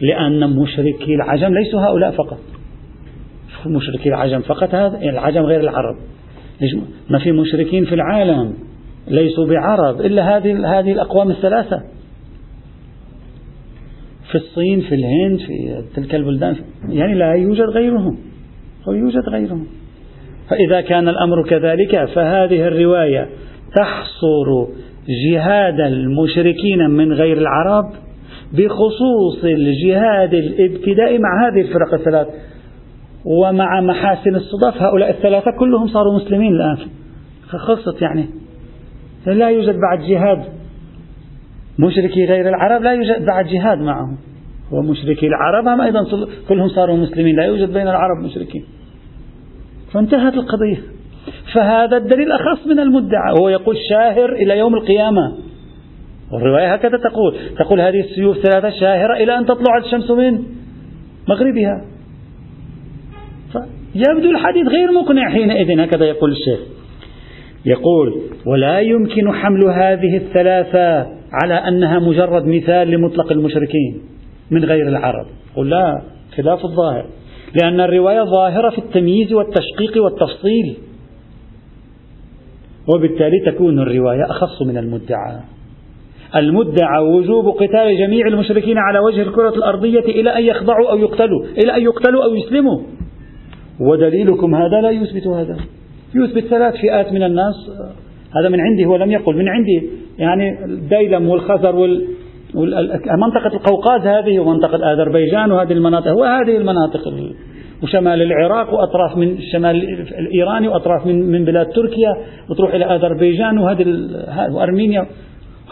لأن 0.00 0.56
مشركي 0.56 1.14
العجم 1.14 1.54
ليسوا 1.54 1.80
هؤلاء 1.80 2.10
فقط. 2.10 2.38
مشركي 3.66 4.08
العجم 4.08 4.40
فقط 4.40 4.74
هذا 4.74 4.98
العجم 5.02 5.42
غير 5.42 5.60
العرب. 5.60 5.96
ما 7.10 7.18
في 7.18 7.32
مشركين 7.32 7.84
في 7.84 7.94
العالم 7.94 8.54
ليسوا 9.08 9.46
بعرب 9.46 10.00
إلا 10.00 10.36
هذه 10.36 10.78
هذه 10.78 10.92
الأقوام 10.92 11.30
الثلاثة. 11.30 11.82
في 14.30 14.34
الصين 14.34 14.80
في 14.80 14.94
الهند 14.94 15.38
في 15.38 15.82
تلك 15.96 16.14
البلدان 16.14 16.56
يعني 16.88 17.14
لا 17.14 17.32
يوجد 17.32 17.64
غيرهم 17.64 18.18
أو 18.88 18.92
يوجد 18.92 19.28
غيرهم. 19.28 19.66
فإذا 20.50 20.80
كان 20.80 21.08
الأمر 21.08 21.48
كذلك 21.48 22.04
فهذه 22.14 22.68
الرواية 22.68 23.28
تحصر 23.76 24.66
جهاد 25.32 25.80
المشركين 25.80 26.90
من 26.90 27.12
غير 27.12 27.38
العرب 27.38 27.92
بخصوص 28.52 29.44
الجهاد 29.44 30.34
الابتدائي 30.34 31.18
مع 31.18 31.46
هذه 31.46 31.60
الفرق 31.60 31.94
الثلاث 31.94 32.26
ومع 33.24 33.80
محاسن 33.80 34.34
الصدف. 34.34 34.82
هؤلاء 34.82 35.10
الثلاثة 35.10 35.50
كلهم 35.58 35.86
صاروا 35.88 36.14
مسلمين 36.14 36.52
الآن. 36.52 36.78
خلصت 37.48 38.02
يعني. 38.02 38.26
لا 39.26 39.50
يوجد 39.50 39.74
بعد 39.74 40.00
جهاد 40.10 40.55
مشركي 41.78 42.24
غير 42.24 42.48
العرب 42.48 42.82
لا 42.82 42.92
يوجد 42.92 43.24
بعد 43.26 43.46
جهاد 43.46 43.78
معهم. 43.78 44.18
ومشركي 44.72 45.26
العرب 45.26 45.68
هم 45.68 45.80
أيضا 45.80 46.06
كلهم 46.48 46.68
صاروا 46.68 46.96
مسلمين 46.96 47.36
لا 47.36 47.44
يوجد 47.44 47.72
بين 47.72 47.88
العرب 47.88 48.24
مشركين. 48.24 48.64
فانتهت 49.92 50.34
القضية. 50.34 50.78
فهذا 51.54 51.96
الدليل 51.96 52.32
أخص 52.32 52.66
من 52.66 52.80
المدعى. 52.80 53.32
وهو 53.32 53.48
يقول 53.48 53.76
شاهر 53.90 54.32
إلى 54.32 54.58
يوم 54.58 54.74
القيامة. 54.74 55.36
والرواية 56.32 56.74
هكذا 56.74 56.98
تقول. 57.10 57.36
تقول 57.58 57.80
هذه 57.80 58.00
السيوف 58.00 58.36
ثلاثة 58.38 58.70
شاهرة 58.70 59.14
إلى 59.14 59.38
أن 59.38 59.46
تطلع 59.46 59.78
الشمس 59.84 60.10
من 60.10 60.42
مغربها. 61.28 61.84
يبدو 63.94 64.30
الحديث 64.30 64.66
غير 64.68 64.92
مقنع 64.92 65.30
حينئذ 65.30 65.80
هكذا 65.80 66.04
يقول 66.04 66.32
الشيخ. 66.32 66.60
يقول 67.66 68.22
ولا 68.46 68.80
يمكن 68.80 69.32
حمل 69.32 69.64
هذه 69.70 70.16
الثلاثة 70.16 71.15
على 71.32 71.54
أنها 71.54 71.98
مجرد 71.98 72.46
مثال 72.46 72.90
لمطلق 72.90 73.32
المشركين 73.32 73.98
من 74.50 74.64
غير 74.64 74.88
العرب. 74.88 75.26
قل 75.56 75.70
لا 75.70 76.02
خلاف 76.36 76.64
الظاهر. 76.64 77.06
لأن 77.62 77.80
الرواية 77.80 78.22
ظاهرة 78.22 78.70
في 78.70 78.78
التمييز 78.78 79.32
والتشقيق 79.32 80.04
والتفصيل. 80.04 80.76
وبالتالي 82.94 83.40
تكون 83.46 83.78
الرواية 83.78 84.24
أخص 84.30 84.62
من 84.62 84.78
المدعى. 84.78 85.40
المدعى 86.36 87.02
وجوب 87.02 87.48
قتال 87.48 87.98
جميع 87.98 88.26
المشركين 88.26 88.78
على 88.78 88.98
وجه 88.98 89.22
الكرة 89.22 89.54
الأرضية 89.54 90.00
إلى 90.00 90.38
أن 90.38 90.44
يخضعوا 90.44 90.90
أو 90.90 90.98
يقتلوا 90.98 91.44
إلى 91.44 91.76
أن 91.76 91.82
يقتلوا 91.82 92.24
أو 92.24 92.34
يسلموا. 92.34 92.80
ودليلكم 93.80 94.54
هذا 94.54 94.80
لا 94.80 94.90
يثبت 94.90 95.26
هذا. 95.26 95.56
يثبت 96.14 96.44
ثلاث 96.44 96.74
فئات 96.74 97.12
من 97.12 97.22
الناس. 97.22 97.54
هذا 98.40 98.48
من 98.48 98.60
عندي 98.60 98.84
هو 98.84 98.96
لم 98.96 99.10
يقل 99.10 99.36
من 99.36 99.48
عندي. 99.48 99.90
يعني 100.18 100.64
الديلم 100.64 101.28
والخزر 101.28 101.76
وال 101.76 102.06
منطقة 103.18 103.56
القوقاز 103.56 104.06
هذه 104.06 104.38
ومنطقة 104.38 104.92
أذربيجان 104.92 105.52
وهذه 105.52 105.72
المناطق 105.72 106.12
وهذه 106.12 106.56
المناطق 106.56 107.00
وشمال 107.82 108.22
العراق 108.22 108.74
وأطراف 108.74 109.16
من 109.16 109.32
الشمال 109.32 109.76
الإيراني 110.18 110.68
وأطراف 110.68 111.06
من 111.06 111.30
من 111.32 111.44
بلاد 111.44 111.66
تركيا 111.66 112.16
وتروح 112.50 112.74
إلى 112.74 112.84
أذربيجان 112.84 113.58
وهذه 113.58 113.84
وأرمينيا. 114.50 115.06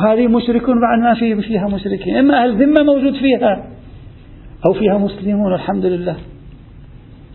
هذه 0.08 0.26
مشركون 0.26 0.74
بعد 0.80 0.98
ما 0.98 1.14
في 1.14 1.42
فيها 1.42 1.66
مشركين 1.68 2.16
إما 2.16 2.44
أهل 2.44 2.64
ذمة 2.64 2.82
موجود 2.82 3.14
فيها 3.14 3.66
أو 4.66 4.72
فيها 4.72 4.98
مسلمون 4.98 5.54
الحمد 5.54 5.84
لله. 5.84 6.16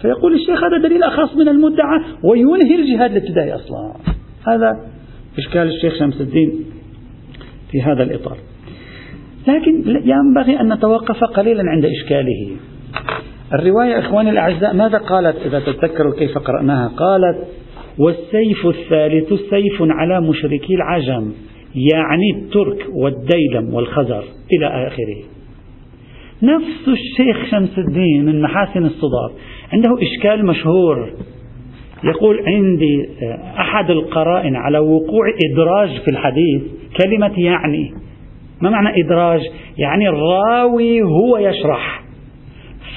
فيقول 0.02 0.34
الشيخ 0.34 0.64
هذا 0.64 0.78
دليل 0.88 1.04
أخص 1.04 1.36
من 1.36 1.48
المدعى 1.48 2.00
وينهي 2.24 2.76
الجهاد 2.76 3.12
الابتدائي 3.12 3.56
أصلا. 3.56 3.94
هذا 4.48 4.72
إشكال 5.38 5.68
الشيخ 5.68 6.00
شمس 6.00 6.22
الدين. 6.22 6.66
في 7.72 7.82
هذا 7.82 8.04
الإطار. 8.04 8.38
لكن 9.48 9.84
ينبغي 9.88 10.60
أن 10.60 10.74
نتوقف 10.74 11.24
قليلا 11.24 11.64
عند 11.68 11.86
إشكاله. 11.86 12.50
الرواية 13.54 14.00
إخواني 14.00 14.30
الأعزاء 14.30 14.74
ماذا 14.74 14.98
قالت؟ 14.98 15.36
إذا 15.46 15.60
تتذكروا 15.60 16.14
كيف 16.20 16.38
قرأناها. 16.38 16.88
قالت 16.88 17.48
والسيف 18.00 18.66
الثالث 18.66 19.34
سيف 19.34 19.82
على 19.82 20.22
مشركي 20.22 20.76
العجم 20.76 21.32
يعني 21.76 22.32
الترك 22.36 22.86
والديلم 22.96 23.74
والخزر 23.74 24.24
إلى 24.54 24.88
آخره. 24.88 25.24
نفس 26.44 26.88
الشيخ 26.88 27.52
شمس 27.52 27.78
الدين 27.78 28.26
من 28.26 28.42
محاسن 28.42 28.86
الصدار. 28.86 29.32
عنده 29.74 29.90
إشكال 30.02 30.46
مشهور. 30.46 31.14
يقول 32.04 32.40
عندي 32.48 33.10
أحد 33.60 33.92
القرائن 33.92 34.56
على 34.56 34.80
وقوع 34.80 35.26
إدراج 35.52 35.90
في 35.90 36.12
الحديث 36.12 36.62
كلمة 37.04 37.34
يعني. 37.40 37.94
ما 38.62 38.70
معنى 38.70 39.04
إدراج؟ 39.04 39.42
يعني 39.78 40.10
الراوي 40.10 41.02
هو 41.02 41.38
يشرح 41.38 42.02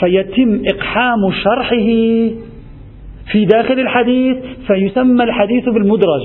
فيتم 0.00 0.62
إقحام 0.75 1.30
شرحه 1.44 1.87
في 3.32 3.44
داخل 3.44 3.80
الحديث 3.80 4.37
فيسمى 4.66 5.25
الحديث 5.25 5.64
بالمدرج. 5.64 6.23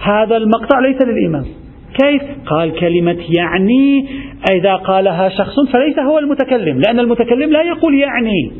هذا 0.00 0.36
المقطع 0.36 0.78
ليس 0.78 1.02
للإمام. 1.02 1.44
كيف؟ 2.02 2.22
قال 2.46 2.72
كلمة 2.80 3.18
يعني 3.38 4.06
إذا 4.50 4.74
قالها 4.74 5.28
شخص 5.28 5.54
فليس 5.72 5.98
هو 5.98 6.18
المتكلم 6.18 6.80
لأن 6.80 7.00
المتكلم 7.00 7.50
لا 7.50 7.62
يقول 7.62 7.94
يعني. 7.94 8.52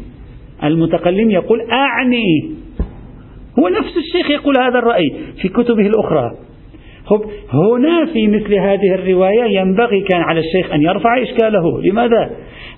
المتكلم 0.64 1.30
يقول 1.30 1.60
أعني. 1.70 2.54
هو 3.58 3.68
نفس 3.68 3.96
الشيخ 3.96 4.30
يقول 4.30 4.54
هذا 4.58 4.78
الرأي 4.78 5.14
في 5.42 5.48
كتبه 5.48 5.86
الأخرى. 5.86 6.30
هنا 7.52 8.06
في 8.12 8.28
مثل 8.28 8.54
هذه 8.54 8.94
الرواية 8.94 9.44
ينبغي 9.44 10.00
كان 10.00 10.20
على 10.20 10.40
الشيخ 10.40 10.72
أن 10.72 10.82
يرفع 10.82 11.22
إشكاله. 11.22 11.82
لماذا؟ 11.82 12.30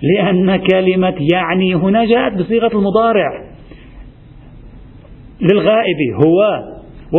لأن 0.03 0.57
كلمة 0.57 1.15
يعني 1.33 1.75
هنا 1.75 2.05
جاءت 2.05 2.33
بصيغة 2.33 2.79
المضارع 2.79 3.45
للغائب 5.41 5.97
هو 6.25 6.65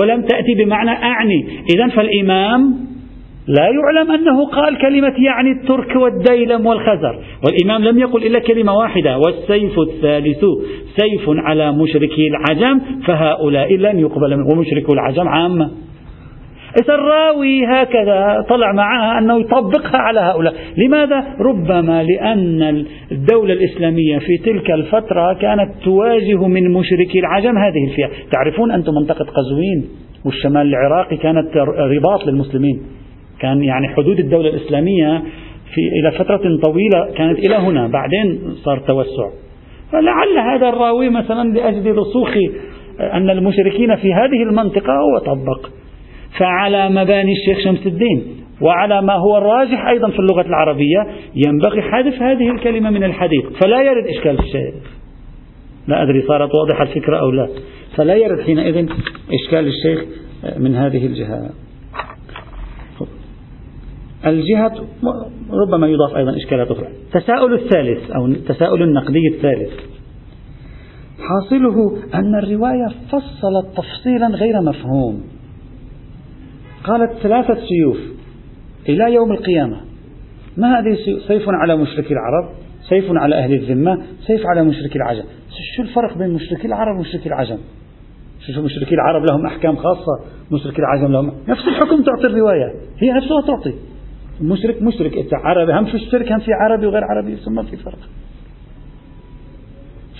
ولم 0.01 0.21
تأتي 0.21 0.53
بمعنى 0.53 0.91
أعني. 0.91 1.47
إذا 1.75 1.87
فالإمام 1.87 2.87
لا 3.47 3.63
يعلم 3.63 4.11
أنه 4.11 4.45
قال 4.45 4.77
كلمة 4.77 5.13
يعني 5.25 5.51
الترك 5.51 5.95
والديلم 5.95 6.65
والخزر. 6.65 7.19
والإمام 7.45 7.83
لم 7.83 7.99
يقل 7.99 8.25
إلا 8.25 8.39
كلمة 8.39 8.73
واحدة 8.73 9.17
والسيف 9.17 9.79
الثالث 9.79 10.45
سيف 10.99 11.29
على 11.29 11.71
مشركي 11.71 12.27
العجم 12.27 12.81
فهؤلاء 13.05 13.75
لن 13.75 13.99
يقبل 13.99 14.33
ومشركو 14.33 14.93
العجم 14.93 15.27
عامة. 15.27 15.71
إذا 16.83 16.95
الراوي 16.95 17.65
هكذا 17.65 18.45
طلع 18.49 18.71
معها 18.71 19.19
أنه 19.19 19.39
يطبقها 19.39 19.97
على 19.97 20.19
هؤلاء. 20.19 20.53
لماذا؟ 20.77 21.23
ربما 21.39 22.03
لأن 22.03 22.85
الدولة 23.11 23.53
الإسلامية 23.53 24.17
في 24.17 24.37
تلك 24.37 24.71
الفترة 24.71 25.33
كانت 25.33 25.71
تواجه 25.85 26.47
من 26.47 26.71
مشركي 26.71 27.19
العجم 27.19 27.57
هذه 27.57 27.87
الفئة. 27.89 28.09
تعرفون 28.31 28.71
أنتم 28.71 28.91
منطقة 28.93 29.25
قزوين 29.25 29.85
والشمال 30.25 30.67
العراقي 30.67 31.17
كانت 31.17 31.57
رباط 31.97 32.27
للمسلمين. 32.27 32.81
كان 33.39 33.63
يعني 33.63 33.87
حدود 33.87 34.19
الدولة 34.19 34.49
الإسلامية 34.49 35.23
في 35.73 35.81
إلى 35.99 36.11
فترة 36.11 36.59
طويلة 36.63 37.13
كانت 37.17 37.39
إلى 37.39 37.55
هنا 37.55 37.87
بعدين 37.87 38.39
صار 38.63 38.79
توسع. 38.79 39.29
فلعل 39.91 40.37
هذا 40.37 40.69
الراوي 40.69 41.09
مثلا 41.09 41.53
لأجل 41.53 41.91
رسوخ 41.91 42.29
أن 42.99 43.29
المشركين 43.29 43.95
في 43.95 44.13
هذه 44.13 44.43
المنطقة 44.49 44.93
هو 44.93 45.17
طبق. 45.25 45.69
فعلى 46.39 46.89
مباني 46.89 47.31
الشيخ 47.31 47.63
شمس 47.63 47.87
الدين 47.87 48.23
وعلى 48.61 49.01
ما 49.01 49.13
هو 49.13 49.37
الراجح 49.37 49.87
أيضا 49.87 50.09
في 50.09 50.19
اللغة 50.19 50.47
العربية 50.47 51.07
ينبغي 51.35 51.81
حذف 51.81 52.21
هذه 52.21 52.51
الكلمة 52.51 52.89
من 52.89 53.03
الحديث. 53.03 53.45
فلا 53.61 53.81
يرد 53.81 54.07
إشكال 54.07 54.39
الشيخ. 54.39 54.73
لا 55.87 56.03
أدري 56.03 56.21
صارت 56.21 56.49
واضحة 56.55 56.83
الفكرة 56.83 57.17
أو 57.17 57.31
لا. 57.31 57.49
فلا 57.95 58.15
يرد 58.15 58.41
حينئذ 58.41 58.89
إشكال 59.33 59.67
الشيخ 59.67 60.05
من 60.57 60.75
هذه 60.75 61.05
الجهة. 61.05 61.49
الجهة 64.25 64.73
ربما 65.51 65.87
يضاف 65.87 66.15
أيضا 66.15 66.37
إشكالات 66.37 66.71
أخرى. 66.71 66.87
التساؤل 66.87 67.53
الثالث 67.53 68.11
أو 68.11 68.25
التساؤل 68.25 68.81
النقدي 68.83 69.27
الثالث. 69.33 69.73
حاصله 71.19 71.97
أن 72.13 72.35
الرواية 72.35 72.87
فصلت 73.11 73.77
تفصيلا 73.77 74.27
غير 74.27 74.61
مفهوم. 74.61 75.23
قالت 76.83 77.11
ثلاثة 77.23 77.55
سيوف 77.55 77.97
إلى 78.89 79.13
يوم 79.13 79.31
القيامة. 79.31 79.77
ما 80.57 80.79
هذه 80.79 80.97
سيف 81.27 81.43
على 81.47 81.77
مشركي 81.77 82.13
العرب 82.13 82.49
سيف 82.89 83.05
على 83.09 83.35
أهل 83.35 83.53
الذمة 83.53 84.01
سيف 84.27 84.41
على 84.45 84.63
مشركي 84.63 84.95
العجم. 84.95 85.23
شو 85.75 85.81
الفرق 85.81 86.17
بين 86.17 86.29
مشركي 86.29 86.67
العرب 86.67 86.97
ومشركي 86.97 87.29
العجم؟ 87.29 87.57
شو 88.55 88.61
مشركي 88.61 88.95
العرب 88.95 89.25
لهم 89.31 89.45
أحكام 89.45 89.75
خاصة 89.75 90.19
مشركي 90.51 90.79
العجم 90.79 91.11
لهم 91.11 91.31
نفس 91.47 91.67
الحكم 91.67 92.03
تعطي 92.03 92.27
الرواية 92.27 92.73
هي 92.99 93.11
نفسها 93.11 93.41
تعطي. 93.41 93.73
مشرك 94.41 94.81
مشرك 94.81 95.17
أنت 95.17 95.33
عربي 95.33 95.73
هم 95.73 95.85
في 95.85 95.95
الشرك 95.95 96.31
هم 96.31 96.39
في 96.39 96.53
عربي 96.53 96.87
وغير 96.87 97.03
عربي 97.03 97.35
ثم 97.35 97.63
في 97.63 97.77
فرق. 97.77 97.99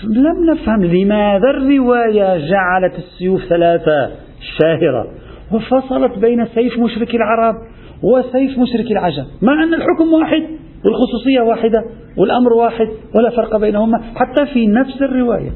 لم 0.04 0.50
نفهم 0.52 0.84
لماذا 0.84 1.50
الرواية 1.50 2.48
جعلت 2.48 2.94
السيوف 2.98 3.44
ثلاثة 3.44 4.10
شاهرة 4.58 5.10
وفصلت 5.52 6.18
بين 6.18 6.46
سيف 6.46 6.78
مشرك 6.78 7.14
العرب 7.14 7.54
وسيف 8.02 8.58
مشرك 8.58 8.90
العجم. 8.90 9.24
مع 9.42 9.64
أن 9.64 9.74
الحكم 9.74 10.12
واحد 10.20 10.42
والخصوصية 10.84 11.40
واحدة 11.40 11.84
والأمر 12.16 12.52
واحد 12.52 12.88
ولا 13.14 13.30
فرق 13.30 13.56
بينهما 13.56 13.98
حتى 14.14 14.46
في 14.46 14.66
نفس 14.66 15.02
الرواية. 15.02 15.50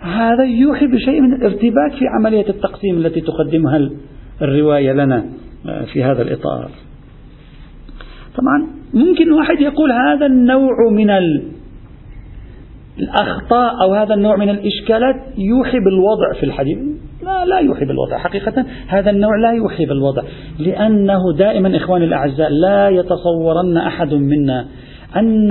هذا 0.00 0.44
يوحي 0.44 0.86
بشيء 0.86 1.20
من 1.20 1.34
الارتباك 1.34 1.92
في 1.98 2.04
عملية 2.18 2.48
التقسيم 2.48 2.96
التي 2.96 3.20
تقدمها 3.20 3.90
الرواية 4.42 4.92
لنا 4.92 5.26
في 5.92 6.04
هذا 6.04 6.22
الإطار. 6.22 6.70
طبعا 8.36 8.66
ممكن 8.94 9.32
واحد 9.32 9.60
يقول 9.60 9.92
هذا 9.92 10.26
النوع 10.26 10.90
من 10.90 11.10
الأخطاء 12.98 13.82
أو 13.82 13.94
هذا 13.94 14.14
النوع 14.14 14.36
من 14.36 14.48
الإشكالات 14.48 15.16
يوحي 15.38 15.80
بالوضع 15.80 16.32
في 16.40 16.46
الحديث. 16.46 16.78
لا 17.22 17.44
لا 17.44 17.58
يوحي 17.58 17.84
بالوضع. 17.84 18.18
حقيقة 18.18 18.64
هذا 18.88 19.10
النوع 19.10 19.36
لا 19.36 19.52
يوحي 19.52 19.86
بالوضع. 19.86 20.22
لأنه 20.58 21.32
دائما 21.38 21.76
إخواني 21.76 22.04
الأعزاء 22.04 22.50
لا 22.50 22.88
يتصورن 22.88 23.76
أحد 23.76 24.14
منا 24.14 24.66
أن 25.16 25.48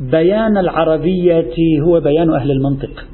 بيان 0.00 0.58
العربية 0.58 1.80
هو 1.82 2.00
بيان 2.00 2.32
أهل 2.34 2.50
المنطق. 2.50 3.04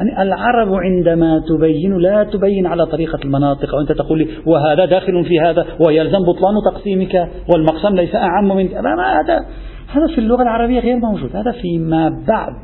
يعني 0.00 0.22
العرب 0.22 0.74
عندما 0.74 1.42
تبين 1.48 1.98
لا 1.98 2.24
تبين 2.24 2.66
على 2.66 2.86
طريقة 2.86 3.18
المناطق 3.24 3.74
وأنت 3.74 3.92
تقول 3.92 4.18
لي 4.18 4.28
وهذا 4.46 4.84
داخل 4.84 5.24
في 5.24 5.40
هذا 5.40 5.66
ويلزم 5.86 6.18
بطلان 6.18 6.54
تقسيمك 6.64 7.28
والمقسم 7.52 7.94
ليس 7.94 8.14
أعم 8.14 8.48
من 8.56 8.68
هذا 8.76 9.38
هذا 9.92 10.06
في 10.14 10.18
اللغة 10.18 10.42
العربية 10.42 10.80
غير 10.80 10.96
موجود 10.96 11.36
هذا 11.36 11.52
فيما 11.52 12.08
بعد. 12.28 12.54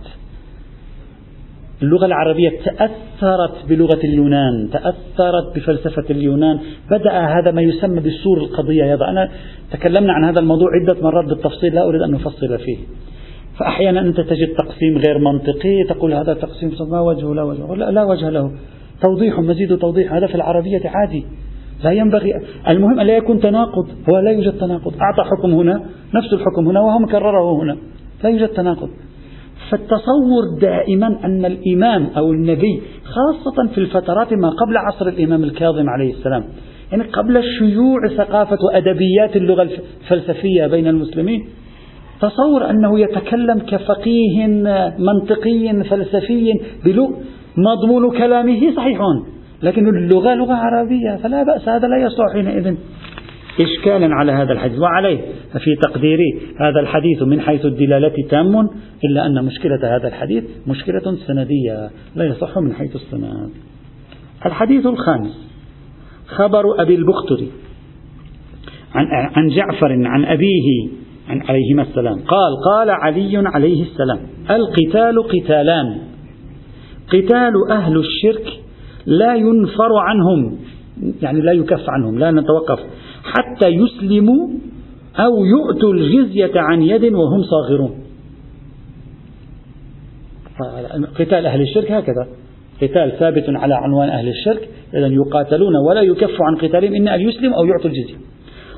اللغة 1.83 2.07
العربية 2.07 2.51
تأثرت 2.65 3.69
بلغة 3.69 4.01
اليونان 4.05 4.71
تأثرت 4.73 5.57
بفلسفة 5.57 6.05
اليونان 6.11 6.59
بدأ 6.91 7.13
هذا 7.13 7.51
ما 7.51 7.63
يسمى 7.63 8.01
بسور 8.01 8.39
القضية. 8.39 8.85
يضع 8.85 9.11
أنا 9.11 9.29
تكلمنا 9.73 10.13
عن 10.13 10.25
هذا 10.25 10.41
الموضوع 10.41 10.69
عدة 10.81 11.03
مرات 11.03 11.25
بالتفصيل 11.25 11.75
لا 11.75 11.89
أريد 11.89 12.03
أن 12.03 12.11
نفصل 12.11 12.59
فيه. 12.59 12.79
فأحيانا 13.59 14.01
أنت 14.01 14.21
تجد 14.21 14.55
تقسيم 14.59 14.99
غير 14.99 15.19
منطقي 15.19 15.85
تقول 15.89 16.15
هذا 16.15 16.35
تقسيم 16.35 16.73
ما 16.91 17.01
وجهه 17.01 17.35
لا 17.35 17.43
وجه 17.43 17.75
لا, 17.75 17.91
لا 17.91 18.05
وجه 18.05 18.29
له. 18.31 18.51
توضيح 19.03 19.39
مزيد 19.39 19.79
توضيح 19.79 20.13
هذا 20.13 20.27
في 20.27 20.35
العربية 20.35 20.83
عادي. 20.85 21.25
لا 21.85 21.91
ينبغي. 21.91 22.33
المهم 22.69 23.01
أن 23.01 23.07
لا 23.07 23.17
يكون 23.17 23.41
تناقض 23.41 23.89
هو 24.11 24.19
لا 24.19 24.31
يوجد 24.31 24.59
تناقض. 24.59 24.95
أعطى 25.01 25.31
حكم 25.31 25.51
هنا 25.55 25.83
نفس 26.15 26.33
الحكم 26.33 26.69
هنا 26.69 26.81
وهو 26.81 26.99
مكرره 26.99 27.63
هنا. 27.63 27.77
لا 28.25 28.31
يوجد 28.31 28.49
تناقض. 28.49 28.89
فالتصور 29.71 30.43
دائما 30.61 31.07
أن 31.25 31.45
الإمام 31.45 32.07
أو 32.17 32.33
النبي 32.33 32.83
خاصة 33.05 33.69
في 33.75 33.79
الفترات 33.79 34.33
ما 34.33 34.51
قبل 34.51 34.77
عصر 34.77 35.09
الإمام 35.09 35.45
الكاظم 35.45 35.89
عليه 35.89 36.13
السلام 36.13 36.45
يعني 36.93 37.05
قبل 37.05 37.43
شيوع 37.59 38.09
ثقافة 38.17 38.59
وأدبيات 38.65 39.37
اللغة 39.37 39.63
الفلسفية 39.63 40.67
بين 40.67 40.87
المسلمين 40.87 41.49
تصور 42.21 42.71
أنه 42.71 43.01
يتكلم 43.01 43.59
كفقيه 43.59 44.47
منطقي 44.99 45.85
فلسفي 45.91 46.53
مضمون 47.57 48.19
كلامه 48.19 48.73
صحيح 48.77 48.99
لكن 49.63 49.89
اللغة 49.89 50.35
لغة 50.35 50.55
عربية 50.55 51.17
فلا 51.23 51.43
بأس 51.43 51.69
هذا 51.69 51.89
لا 51.89 51.97
يصلح 51.97 52.33
حينئذ. 52.33 52.77
إشكالا 53.61 54.15
على 54.15 54.33
هذا 54.33 54.53
الحديث 54.53 54.79
وعليه 54.79 55.19
ففي 55.53 55.77
تقديري 55.83 56.41
هذا 56.61 56.81
الحديث 56.81 57.23
من 57.23 57.41
حيث 57.41 57.65
الدلالة 57.65 58.15
تام 58.31 58.69
إلا 59.05 59.27
أن 59.27 59.45
مشكلة 59.45 59.97
هذا 59.97 60.09
الحديث 60.09 60.45
مشكلة 60.67 61.17
سندية 61.27 61.91
لا 62.17 62.25
يصح 62.25 62.59
من 62.59 62.73
حيث 62.75 62.97
السند. 62.97 63.51
الحديث 64.47 64.87
الخامس 64.87 65.47
خبر 66.27 66.83
أبي 66.83 66.95
البختري 66.95 67.49
عن, 68.95 69.07
عن 69.37 69.49
جعفر 69.49 69.93
عن 70.07 70.25
أبيه 70.25 70.89
عليهما 71.29 71.83
السلام. 71.83 72.15
قال 72.15 72.53
قال 72.65 72.91
علي 72.91 73.37
عليه 73.37 73.83
السلام 73.83 74.19
القتال 74.51 75.23
قتالان. 75.23 75.99
قتال 77.09 77.53
أهل 77.71 77.97
الشرك 77.99 78.61
لا 79.07 79.35
ينفر 79.35 79.93
عنهم 79.99 80.59
يعني 81.23 81.41
لا 81.41 81.53
يكف 81.53 81.85
عنهم 81.89 82.19
لا 82.19 82.31
نتوقف 82.31 82.79
حتى 83.25 83.69
يسلموا 83.69 84.49
أو 85.19 85.45
يؤتوا 85.45 85.93
الجزية 85.95 86.53
عن 86.57 86.83
يد 86.83 87.05
وهم 87.05 87.43
صاغرون. 87.43 87.95
قتال 91.19 91.47
أهل 91.47 91.61
الشرك 91.61 91.93
هكذا. 91.93 92.27
قتال 92.83 93.13
ثابت 93.19 93.45
على 93.49 93.75
عنوان 93.75 94.09
أهل 94.09 94.29
الشرك 94.29 94.69
إذا 94.95 95.07
يقاتلون 95.07 95.77
ولا 95.89 96.03
يكف 96.03 96.37
عن 96.41 96.57
قتالهم 96.57 96.95
إن 96.95 97.09
أن 97.09 97.21
يسلم 97.21 97.53
أو 97.53 97.65
يعطوا 97.65 97.91
الجزية. 97.91 98.17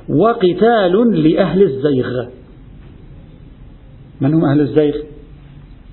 وقتال 0.09 1.23
لأهل 1.29 1.63
الزيغ. 1.63 2.27
من 4.20 4.35
هم 4.35 4.44
أهل 4.44 4.61
الزيغ؟ 4.61 4.94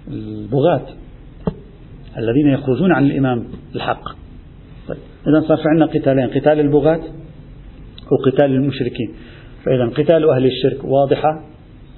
البغاة 0.08 0.86
الذين 2.18 2.48
يخرجون 2.48 2.92
عن 2.92 3.06
الإمام 3.06 3.44
الحق. 3.76 4.04
طيب. 4.88 4.98
إذا 5.28 5.48
صار 5.48 5.58
في 5.58 5.64
عندنا 5.66 5.86
قتالين 5.86 6.28
قتال 6.30 6.60
البغاة 6.60 7.02
وقتال 8.12 8.46
المشركين. 8.46 9.10
فإذا 9.66 10.04
قتال 10.04 10.30
أهل 10.30 10.46
الشرك 10.46 10.84
واضحة 10.84 11.44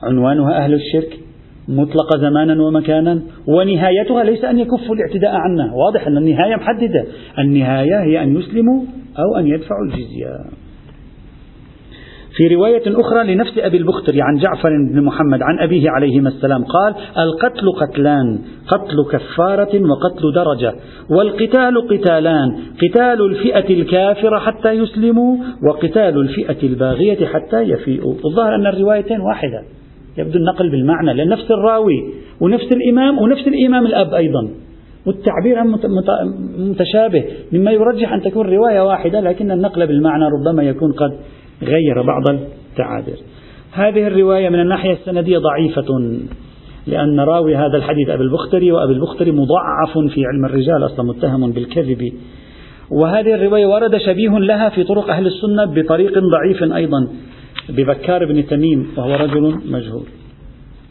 عنوانها 0.04 0.58
أهل 0.64 0.74
الشرك 0.74 1.20
مطلقة 1.68 2.18
زمانا 2.18 2.64
ومكانا 2.64 3.22
ونهايتها 3.48 4.24
ليس 4.24 4.44
أن 4.44 4.60
يكفوا 4.60 4.96
الاعتداء 4.96 5.32
عنا. 5.32 5.74
واضح 5.74 6.08
أن 6.08 6.18
النهاية 6.18 6.56
محددة. 6.56 7.06
النهاية 7.40 8.04
هي 8.04 8.24
أن 8.24 8.38
يسلموا 8.38 8.84
أو 9.20 9.40
أن 9.40 9.48
يدفعوا 9.48 9.86
الجزية. 9.86 10.67
في 12.38 12.56
رواية 12.56 12.84
أخرى 12.88 13.34
لنفس 13.34 13.58
أبي 13.58 13.78
البختري 13.78 14.22
عن 14.22 14.38
جعفر 14.38 14.70
بن 14.92 15.04
محمد 15.04 15.42
عن 15.42 15.60
أبيه 15.60 15.90
عليهما 15.90 16.30
السلام 16.30 16.64
قال 16.64 16.96
القتل 17.18 17.72
قتلان 17.72 18.40
قتل 18.68 19.06
كفارة 19.12 19.82
وقتل 19.90 20.34
درجة 20.36 20.76
والقتال 21.10 21.88
قتالان 21.88 22.58
قتال 22.82 23.22
الفئة 23.26 23.74
الكافرة 23.74 24.40
حتى 24.40 24.72
يسلموا 24.72 25.38
وقتال 25.70 26.22
الفئة 26.22 26.68
الباغية 26.68 27.26
حتى 27.26 27.62
يفيئوا. 27.62 28.14
الظاهر 28.26 28.56
أن 28.56 28.68
الروايتين 28.68 29.22
واحدة 29.22 29.64
يبدو 30.18 30.40
النقل 30.40 30.70
بالمعنى 30.70 31.14
لأن 31.14 31.30
نفس 31.30 31.52
الراوي 31.52 32.14
ونفس 32.42 32.72
الإمام 32.72 33.18
ونفس 33.18 33.48
الإمام 33.48 33.86
الأب 33.86 34.14
أيضا 34.14 34.50
والتعبير 35.06 35.64
متشابه 36.58 37.24
مما 37.52 37.72
يرجح 37.72 38.14
أن 38.14 38.22
تكون 38.22 38.50
رواية 38.50 38.82
واحدة 38.82 39.20
لكن 39.20 39.52
النقل 39.52 39.88
بالمعنى 39.88 40.26
ربما 40.26 40.64
يكون 40.64 40.92
قد 40.92 41.12
غير 41.62 42.02
بعض 42.02 42.30
التعابير. 42.30 43.18
هذه 43.72 44.08
الرواية 44.08 44.50
من 44.50 44.60
الناحية 44.60 44.94
السندية 44.94 45.38
ضعيفة 45.38 46.20
لأن 46.88 47.20
راوي 47.20 47.56
هذا 47.56 47.78
الحديث 47.78 48.10
أبي 48.10 48.24
البختري 48.24 48.72
وأبي 48.72 48.94
البختري 48.94 49.32
مضعف 49.32 49.98
في 50.14 50.26
علم 50.26 50.46
الرجال 50.46 50.86
أصلا 50.86 51.06
متهم 51.06 51.52
بالكذب. 51.52 52.14
وهذه 52.92 53.36
الرواية 53.36 53.66
ورد 53.66 53.98
شبيه 53.98 54.40
لها 54.40 54.70
في 54.70 54.84
طرق 54.84 55.10
أهل 55.10 55.28
السنة 55.28 55.66
بطريق 55.66 56.14
ضعيف 56.20 56.74
أيضا 56.74 57.08
ببكار 57.70 58.26
بن 58.26 58.48
تميم 58.48 58.88
وهو 58.98 59.16
رجل 59.16 59.60
مجهول. 59.66 60.06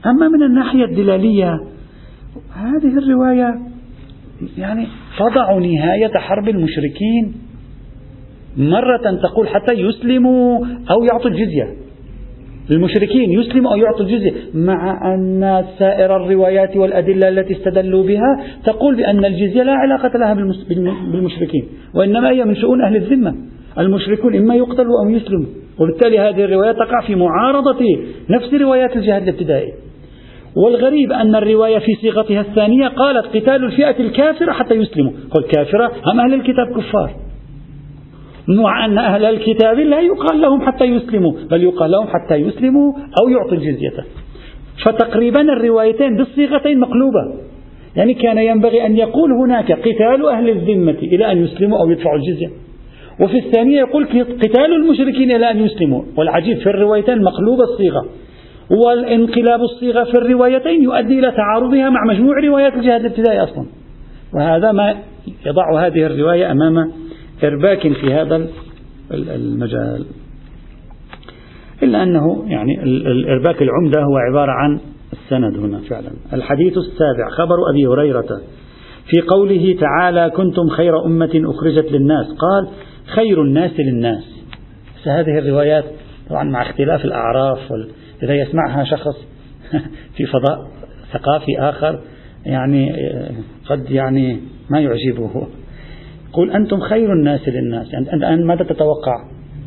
أما 0.06 0.28
من 0.28 0.42
الناحية 0.42 0.84
الدلالية 0.84 1.52
هذه 2.54 2.98
الرواية 2.98 3.54
يعني 4.58 4.86
تضع 5.18 5.58
نهاية 5.58 6.12
حرب 6.16 6.48
المشركين 6.48 7.45
مرة 8.56 9.18
تقول 9.22 9.48
حتى 9.48 9.72
يسلموا 9.72 10.58
أو 10.90 11.04
يعطوا 11.12 11.30
الجزية. 11.30 11.68
المشركين 12.70 13.32
يسلموا 13.32 13.72
أو 13.72 13.76
يعطوا 13.76 14.00
الجزية. 14.00 14.32
مع 14.54 15.14
أن 15.14 15.64
سائر 15.78 16.16
الروايات 16.16 16.76
والأدلة 16.76 17.28
التي 17.28 17.52
استدلوا 17.52 18.04
بها 18.06 18.44
تقول 18.64 18.96
بأن 18.96 19.24
الجزية 19.24 19.62
لا 19.62 19.72
علاقة 19.72 20.18
لها 20.18 20.34
بالمشركين 21.12 21.64
وإنما 21.94 22.30
هي 22.30 22.44
من 22.44 22.56
شؤون 22.56 22.82
أهل 22.82 22.96
الذمة. 22.96 23.34
المشركون 23.78 24.36
إما 24.36 24.54
يقتلوا 24.54 25.04
أو 25.04 25.10
يسلموا 25.10 25.46
وبالتالي 25.80 26.18
هذه 26.18 26.44
الرواية 26.44 26.72
تقع 26.72 27.06
في 27.06 27.14
معارضة 27.14 27.78
نفس 28.30 28.54
روايات 28.54 28.96
الجهاد 28.96 29.22
الابتدائي. 29.22 29.72
والغريب 30.56 31.12
أن 31.12 31.34
الرواية 31.34 31.78
في 31.78 31.94
صيغتها 32.00 32.40
الثانية 32.40 32.88
قالت 32.88 33.26
قتال 33.26 33.64
الفئة 33.64 34.00
الكافرة 34.00 34.52
حتى 34.52 34.74
يسلموا. 34.74 35.12
والكافرة 35.36 35.92
هم 36.06 36.20
أهل 36.20 36.34
الكتاب 36.34 36.66
كفار؟ 36.76 37.25
مع 38.48 38.84
أن 38.84 38.98
أهل 38.98 39.24
الكتاب 39.24 39.78
لا 39.78 40.00
يقال 40.00 40.40
لهم 40.40 40.60
حتى 40.60 40.84
يسلموا 40.84 41.32
بل 41.50 41.62
يقال 41.62 41.90
لهم 41.90 42.06
حتى 42.06 42.34
يسلموا 42.34 42.92
أو 43.20 43.28
يعطوا 43.28 43.56
الجزية. 43.56 44.04
فتقريبا 44.84 45.40
الروايتين 45.40 46.16
بالصيغتين 46.16 46.80
مقلوبة. 46.80 47.34
يعني 47.96 48.14
كان 48.14 48.38
ينبغي 48.38 48.86
أن 48.86 48.96
يقول 48.96 49.32
هناك 49.32 49.72
قتال 49.72 50.28
أهل 50.28 50.50
الذمة 50.50 50.98
إلى 51.02 51.32
أن 51.32 51.44
يسلموا 51.44 51.78
أو 51.78 51.90
يدفعوا 51.90 52.16
الجزية. 52.16 52.50
وفي 53.20 53.38
الثانية 53.38 53.78
يقول 53.78 54.04
قتال 54.42 54.72
المشركين 54.72 55.30
إلى 55.30 55.50
أن 55.50 55.64
يسلموا. 55.64 56.02
والعجيب 56.18 56.58
في 56.58 56.66
الروايتين 56.66 57.22
مقلوب 57.22 57.60
الصيغة. 57.60 58.06
والانقلاب 58.84 59.60
الصيغة 59.60 60.04
في 60.04 60.18
الروايتين 60.18 60.82
يؤدي 60.82 61.18
إلى 61.18 61.30
تعارضها 61.30 61.90
مع 61.90 62.00
مجموع 62.08 62.40
روايات 62.44 62.74
الجهاد 62.74 63.00
الابتدائي 63.00 63.40
أصلا. 63.42 63.66
وهذا 64.34 64.72
ما 64.72 64.94
يضع 65.46 65.86
هذه 65.86 66.06
الرواية 66.06 66.52
أمام 66.52 66.92
إرباك 67.44 67.80
في 67.80 68.14
هذا 68.14 68.48
المجال. 69.12 70.06
إلا 71.82 72.02
أنه 72.02 72.44
يعني 72.46 72.82
الإرباك 72.82 73.62
العمدة 73.62 74.02
هو 74.02 74.16
عبارة 74.16 74.52
عن 74.52 74.80
السند 75.12 75.58
هنا 75.58 75.78
فعلا. 75.78 76.10
الحديث 76.32 76.78
السابع 76.78 77.28
خبر 77.30 77.56
أبي 77.70 77.86
هريرة 77.86 78.40
في 79.10 79.20
قوله 79.28 79.76
تعالى 79.80 80.30
كنتم 80.30 80.68
خير 80.76 81.04
أمة 81.04 81.42
أخرجت 81.44 81.92
للناس. 81.92 82.26
قال 82.26 82.68
خير 83.06 83.42
الناس 83.42 83.70
للناس. 83.80 84.36
هذه 85.06 85.38
الروايات 85.38 85.84
طبعا 86.30 86.44
مع 86.44 86.62
اختلاف 86.62 87.04
الأعراف 87.04 87.72
إذا 88.22 88.34
يسمعها 88.34 88.84
شخص 88.84 89.16
في 90.16 90.26
فضاء 90.26 90.70
ثقافي 91.12 91.58
آخر 91.58 92.00
يعني 92.46 92.92
قد 93.66 93.90
يعني 93.90 94.40
ما 94.70 94.80
يعجبه. 94.80 95.46
يقول 96.28 96.50
أنتم 96.50 96.80
خير 96.80 97.12
الناس 97.12 97.48
للناس. 97.48 97.94
أنت 97.94 98.24
ماذا 98.24 98.64
تتوقع؟ 98.64 99.24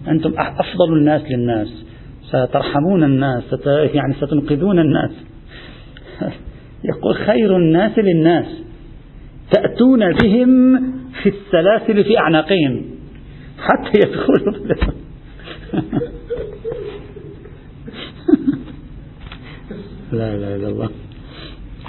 أنتم 0.07 0.33
أفضل 0.37 0.97
الناس 0.97 1.21
للناس. 1.31 1.85
سترحمون 2.21 3.03
الناس 3.03 3.43
ست 3.43 3.67
يعني 3.67 4.13
ستنقذون 4.13 4.79
الناس. 4.79 5.11
يقول 6.89 7.15
خير 7.15 7.57
الناس 7.57 7.99
للناس. 7.99 8.45
تأتون 9.51 10.11
بهم 10.13 10.83
في 11.23 11.29
السلاسل 11.29 12.03
في 12.03 12.19
أعناقهم. 12.19 12.85
حتى 13.57 13.99
يدخلوا 13.99 14.53
لا 20.11 20.37
لا 20.37 20.55
إلا 20.55 20.67
الله. 20.67 20.89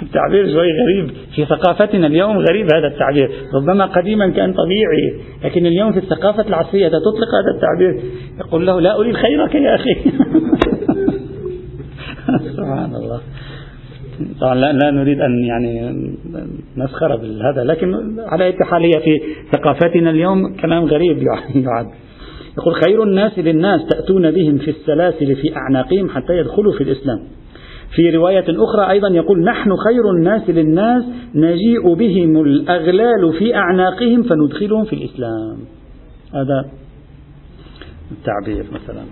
التعبير 0.01 0.45
شوي 0.45 0.67
غريب. 0.83 1.11
في 1.35 1.45
ثقافتنا 1.45 2.07
اليوم 2.07 2.37
غريب 2.37 2.65
هذا 2.73 2.87
التعبير. 2.87 3.31
ربما 3.53 3.85
قديما 3.85 4.29
كان 4.29 4.53
طبيعي 4.53 5.13
لكن 5.43 5.65
اليوم 5.65 5.91
في 5.91 5.97
الثقافة 5.97 6.47
العصرية 6.47 6.87
تطلق 6.87 7.29
هذا 7.41 7.51
التعبير 7.55 8.01
يقول 8.39 8.67
له 8.67 8.81
لا 8.81 8.99
أريد 8.99 9.15
خيرك 9.15 9.55
يا 9.55 9.75
أخي. 9.75 9.95
سبحان 12.57 12.95
الله. 12.95 13.21
طبعا 14.41 14.55
لا, 14.55 14.73
لا 14.73 14.91
نريد 14.91 15.21
أن 15.21 15.43
يعني 15.43 15.93
نسخر 16.77 17.15
بهذا 17.15 17.63
لكن 17.63 18.19
على 18.19 18.45
أي 18.45 18.53
حال 18.61 18.83
هي 18.83 19.01
في 19.03 19.21
ثقافتنا 19.51 20.09
اليوم 20.09 20.55
كلام 20.55 20.85
غريب 20.85 21.17
يعد. 21.55 21.87
يقول 22.57 22.75
خير 22.75 23.03
الناس 23.03 23.39
للناس 23.39 23.81
تأتون 23.89 24.31
بهم 24.31 24.57
في 24.57 24.71
السلاسل 24.71 25.35
في 25.35 25.55
أعناقهم 25.55 26.09
حتى 26.09 26.37
يدخلوا 26.37 26.73
في 26.73 26.83
الإسلام. 26.83 27.19
في 27.95 28.09
رواية 28.09 28.45
أخرى 28.49 28.91
أيضا 28.91 29.07
يقول 29.07 29.43
نحن 29.43 29.75
خير 29.75 30.11
الناس 30.17 30.49
للناس 30.49 31.03
نجيء 31.35 31.93
بهم 31.93 32.41
الأغلال 32.41 33.33
في 33.39 33.55
أعناقهم 33.55 34.23
فندخلهم 34.23 34.83
في 34.83 34.93
الإسلام. 34.93 35.57
هذا 36.33 36.65
التعبير 38.11 38.65
مثلا. 38.71 39.03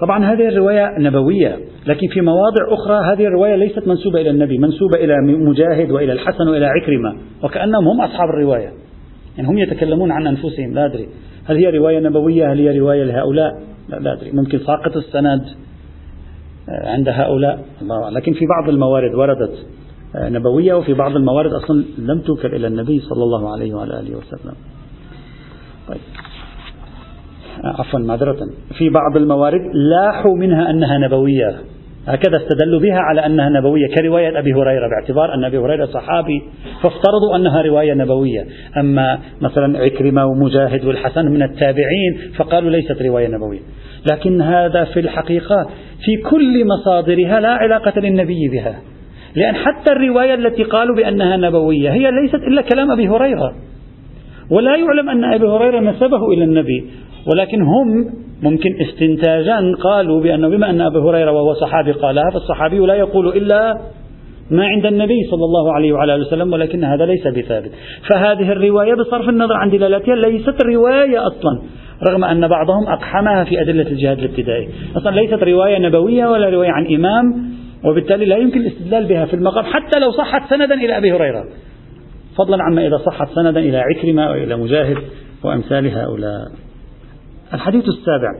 طبعا 0.00 0.24
هذه 0.24 0.48
الرواية 0.48 0.98
نبوية 0.98 1.58
لكن 1.86 2.08
في 2.08 2.20
مواضع 2.20 2.62
أخرى 2.68 3.12
هذه 3.12 3.26
الرواية 3.26 3.54
ليست 3.56 3.88
منسوبة 3.88 4.20
إلى 4.20 4.30
النبي 4.30 4.58
منسوبة 4.58 4.98
إلى 4.98 5.14
مجاهد 5.26 5.90
وإلى 5.90 6.12
الحسن 6.12 6.48
وإلى 6.48 6.66
عكرمة 6.66 7.16
وكأنهم 7.42 7.88
هم 7.88 8.00
أصحاب 8.00 8.28
الرواية. 8.28 8.72
يعني 9.36 9.48
هم 9.48 9.58
يتكلمون 9.58 10.10
عن 10.10 10.26
أنفسهم 10.26 10.74
لا 10.74 10.84
أدري. 10.84 11.08
هل 11.44 11.56
هي 11.56 11.78
رواية 11.78 12.00
نبوية؟ 12.00 12.52
هل 12.52 12.58
هي 12.58 12.78
رواية 12.78 13.04
لهؤلاء؟ 13.04 13.52
لا, 13.88 13.96
لا 13.96 14.12
أدري. 14.12 14.32
ممكن 14.32 14.58
ساقط 14.58 14.96
السند. 14.96 15.42
عند 16.68 17.08
هؤلاء. 17.08 17.64
الله 17.82 18.10
لكن 18.10 18.32
في 18.32 18.46
بعض 18.46 18.68
الموارد 18.68 19.14
وردت 19.14 19.66
نبوية 20.16 20.74
وفي 20.74 20.94
بعض 20.94 21.16
الموارد 21.16 21.52
أصلا 21.52 21.84
لم 21.98 22.20
توكل 22.20 22.54
إلى 22.54 22.66
النبي 22.66 23.00
صلى 23.00 23.22
الله 23.22 23.52
عليه 23.52 23.74
وعلى 23.74 24.00
آله 24.00 24.16
وسلم. 24.16 24.54
طيب. 25.88 26.00
عفوا 27.64 27.98
معذرة. 27.98 28.38
في 28.78 28.88
بعض 28.88 29.16
الموارد 29.16 29.60
لاحوا 29.74 30.36
منها 30.36 30.70
أنها 30.70 30.98
نبوية. 30.98 31.60
هكذا 32.06 32.36
استدلوا 32.36 32.80
بها 32.80 32.98
على 32.98 33.26
أنها 33.26 33.48
نبوية 33.48 33.94
كرواية 33.94 34.38
أبي 34.38 34.52
هريرة 34.52 34.88
باعتبار 34.88 35.34
أن 35.34 35.44
أبي 35.44 35.58
هريرة 35.58 35.86
صحابي 35.86 36.42
فافترضوا 36.82 37.36
أنها 37.36 37.62
رواية 37.62 37.94
نبوية. 37.94 38.46
أما 38.76 39.18
مثلا 39.40 39.78
عكرمة 39.78 40.26
ومجاهد 40.26 40.84
والحسن 40.84 41.26
من 41.26 41.42
التابعين 41.42 42.32
فقالوا 42.36 42.70
ليست 42.70 43.02
رواية 43.02 43.28
نبوية. 43.28 43.60
لكن 44.10 44.40
هذا 44.40 44.84
في 44.84 45.00
الحقيقة 45.00 45.66
في 46.04 46.16
كل 46.30 46.66
مصادرها 46.66 47.40
لا 47.40 47.48
علاقة 47.48 48.00
للنبي 48.00 48.48
بها. 48.48 48.78
لأن 49.36 49.54
حتى 49.54 49.92
الرواية 49.92 50.34
التي 50.34 50.62
قالوا 50.62 50.96
بأنها 50.96 51.36
نبوية 51.36 51.92
هي 51.92 52.10
ليست 52.10 52.34
إلا 52.34 52.62
كلام 52.62 52.90
أبي 52.90 53.08
هريرة. 53.08 53.54
ولا 54.50 54.76
يعلم 54.76 55.08
أن 55.08 55.24
أبي 55.24 55.46
هريرة 55.46 55.80
نسبه 55.80 56.32
إلى 56.32 56.44
النبي. 56.44 56.90
ولكن 57.32 57.62
هم 57.62 58.06
ممكن 58.42 58.70
استنتاجا 58.80 59.74
قالوا 59.82 60.20
بأنه 60.20 60.48
بما 60.48 60.70
أن 60.70 60.80
أبي 60.80 60.98
هريرة 60.98 61.32
وهو 61.32 61.54
صحابي 61.54 61.92
قالها 61.92 62.30
فالصحابي 62.30 62.78
لا 62.78 62.94
يقول 62.94 63.28
إلا 63.28 63.78
ما 64.50 64.66
عند 64.66 64.86
النبي 64.86 65.22
صلى 65.30 65.44
الله 65.44 65.72
عليه 65.72 65.92
وعلى 65.92 66.14
آله 66.14 66.26
وسلم 66.26 66.52
ولكن 66.52 66.84
هذا 66.84 67.06
ليس 67.06 67.26
بثابت. 67.26 67.70
فهذه 68.10 68.52
الرواية 68.52 68.94
بصرف 68.94 69.28
النظر 69.28 69.54
عن 69.54 69.70
دلالتها 69.70 70.16
ليست 70.16 70.62
رواية 70.64 71.26
أصلا 71.26 71.62
رغم 72.08 72.24
أن 72.24 72.48
بعضهم 72.48 72.86
أقحمها 72.88 73.44
في 73.44 73.60
أدلة 73.60 73.86
الجهاد 73.86 74.18
الابتدائي. 74.18 74.68
أصلا 74.96 75.10
ليست 75.10 75.42
رواية 75.42 75.78
نبوية 75.78 76.26
ولا 76.26 76.48
رواية 76.48 76.70
عن 76.70 76.86
إمام 76.94 77.50
وبالتالي 77.84 78.24
لا 78.24 78.36
يمكن 78.36 78.60
الاستدلال 78.60 79.04
بها 79.06 79.26
في 79.26 79.34
المقام 79.34 79.64
حتى 79.64 80.00
لو 80.00 80.10
صحت 80.10 80.50
سندا 80.50 80.74
إلى 80.74 80.96
أبي 80.96 81.12
هريرة. 81.12 81.44
فضلا 82.36 82.62
عما 82.62 82.86
إذا 82.86 82.98
صحت 83.06 83.28
سندا 83.34 83.60
إلى 83.60 83.76
عكرمة 83.78 84.30
وإلى 84.30 84.56
مجاهد 84.56 84.98
وأمثال 85.42 85.98
هؤلاء. 85.98 86.52
الحديث 87.54 87.84
السابع 87.88 88.32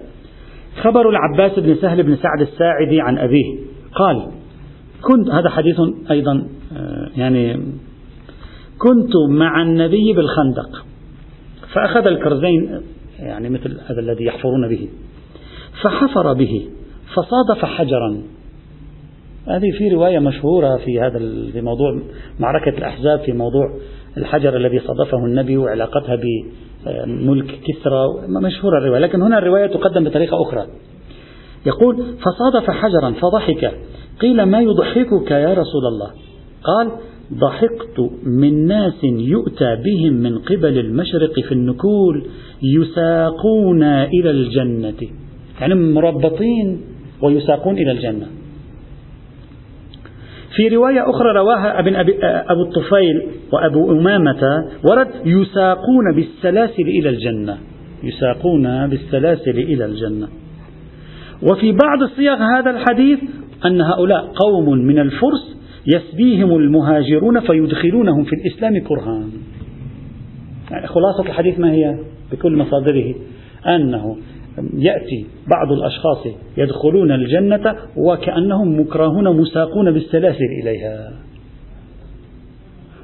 خبر 0.82 1.10
العباس 1.10 1.58
بن 1.58 1.74
سهل 1.74 2.02
بن 2.02 2.16
سعد 2.16 2.40
الساعدي 2.40 3.00
عن 3.00 3.18
أبيه. 3.18 3.58
قال 3.94 4.26
كنت 5.02 5.30
هذا 5.30 5.48
حديث 5.50 5.76
أيضا 6.10 6.46
آه، 6.76 7.08
يعني 7.16 7.54
كنت 8.78 9.12
مع 9.30 9.62
النبي 9.62 10.12
بالخندق 10.12 10.84
فأخذ 11.72 12.06
الكرزين 12.06 12.80
يعني 13.18 13.50
مثل 13.50 13.80
هذا 13.86 14.00
الذي 14.00 14.24
يحفرون 14.24 14.68
به 14.68 14.88
فحفر 15.82 16.32
به 16.32 16.68
فصادف 17.14 17.64
حجرا 17.64 18.22
هذه 19.48 19.70
في 19.78 19.88
رواية 19.88 20.18
مشهورة 20.18 20.76
في 20.76 21.00
هذا 21.00 21.18
في 21.52 21.60
موضوع 21.60 22.00
معركة 22.40 22.78
الأحزاب 22.78 23.20
في 23.20 23.32
موضوع 23.32 23.70
الحجر 24.16 24.56
الذي 24.56 24.78
صادفه 24.78 25.18
النبي 25.18 25.56
وعلاقتها 25.56 26.16
بملك 26.16 27.46
كسرى. 27.46 28.06
مشهورة 28.28 28.78
الرواية 28.78 29.00
لكن 29.00 29.22
هنا 29.22 29.38
الرواية 29.38 29.66
تقدم 29.66 30.04
بطريقة 30.04 30.42
أخرى. 30.42 30.66
يقول 31.66 31.96
فصادف 31.96 32.70
حجرا 32.70 33.10
فضحك. 33.10 33.72
قيل 34.20 34.42
ما 34.42 34.60
يضحكك 34.60 35.30
يا 35.30 35.54
رسول 35.54 35.86
الله؟ 35.86 36.10
قال 36.64 36.90
ضحكت 37.34 38.10
من 38.26 38.66
ناس 38.66 39.04
يؤتى 39.04 39.76
بهم 39.84 40.12
من 40.12 40.38
قبل 40.38 40.78
المشرق 40.78 41.40
في 41.40 41.52
النكول 41.52 42.26
يساقون 42.62 43.82
إلى 43.82 44.30
الجنة. 44.30 45.08
يعني 45.60 45.74
مربطين 45.74 46.80
ويساقون 47.22 47.78
إلى 47.78 47.92
الجنة. 47.92 48.26
في 50.56 50.68
رواية 50.76 51.10
أخرى 51.10 51.32
رواها 51.32 51.78
ابن 51.78 51.96
أبي 51.96 52.14
أبو 52.24 52.62
الطفيل 52.62 53.22
وأبو 53.52 53.92
أمامة 53.92 54.64
ورد 54.90 55.08
يساقون 55.24 56.14
بالسلاسل 56.14 56.82
إلى 56.82 57.08
الجنة. 57.08 57.58
يساقون 58.02 58.86
بالسلاسل 58.86 59.58
إلى 59.58 59.84
الجنة. 59.84 60.28
وفي 61.42 61.72
بعض 61.72 62.04
صيغ 62.16 62.34
هذا 62.34 62.70
الحديث 62.70 63.18
أن 63.66 63.80
هؤلاء 63.80 64.32
قوم 64.34 64.78
من 64.78 64.98
الفرس 64.98 65.56
يسبيهم 65.96 66.56
المهاجرون 66.56 67.40
فيدخلونهم 67.40 68.24
في 68.24 68.32
الإسلام 68.32 68.78
كرها 68.78 69.22
يعني 70.70 70.86
خلاصة 70.86 71.22
الحديث 71.26 71.58
ما 71.58 71.72
هي؟ 71.72 71.98
بكل 72.32 72.56
مصادره. 72.56 73.14
أنه 73.66 74.16
يأتي 74.58 75.26
بعض 75.46 75.72
الأشخاص 75.72 76.26
يدخلون 76.56 77.12
الجنة 77.12 77.76
وكأنهم 77.96 78.80
مكرهون 78.80 79.36
مساقون 79.36 79.92
بالسلاسل 79.92 80.48
إليها. 80.62 81.12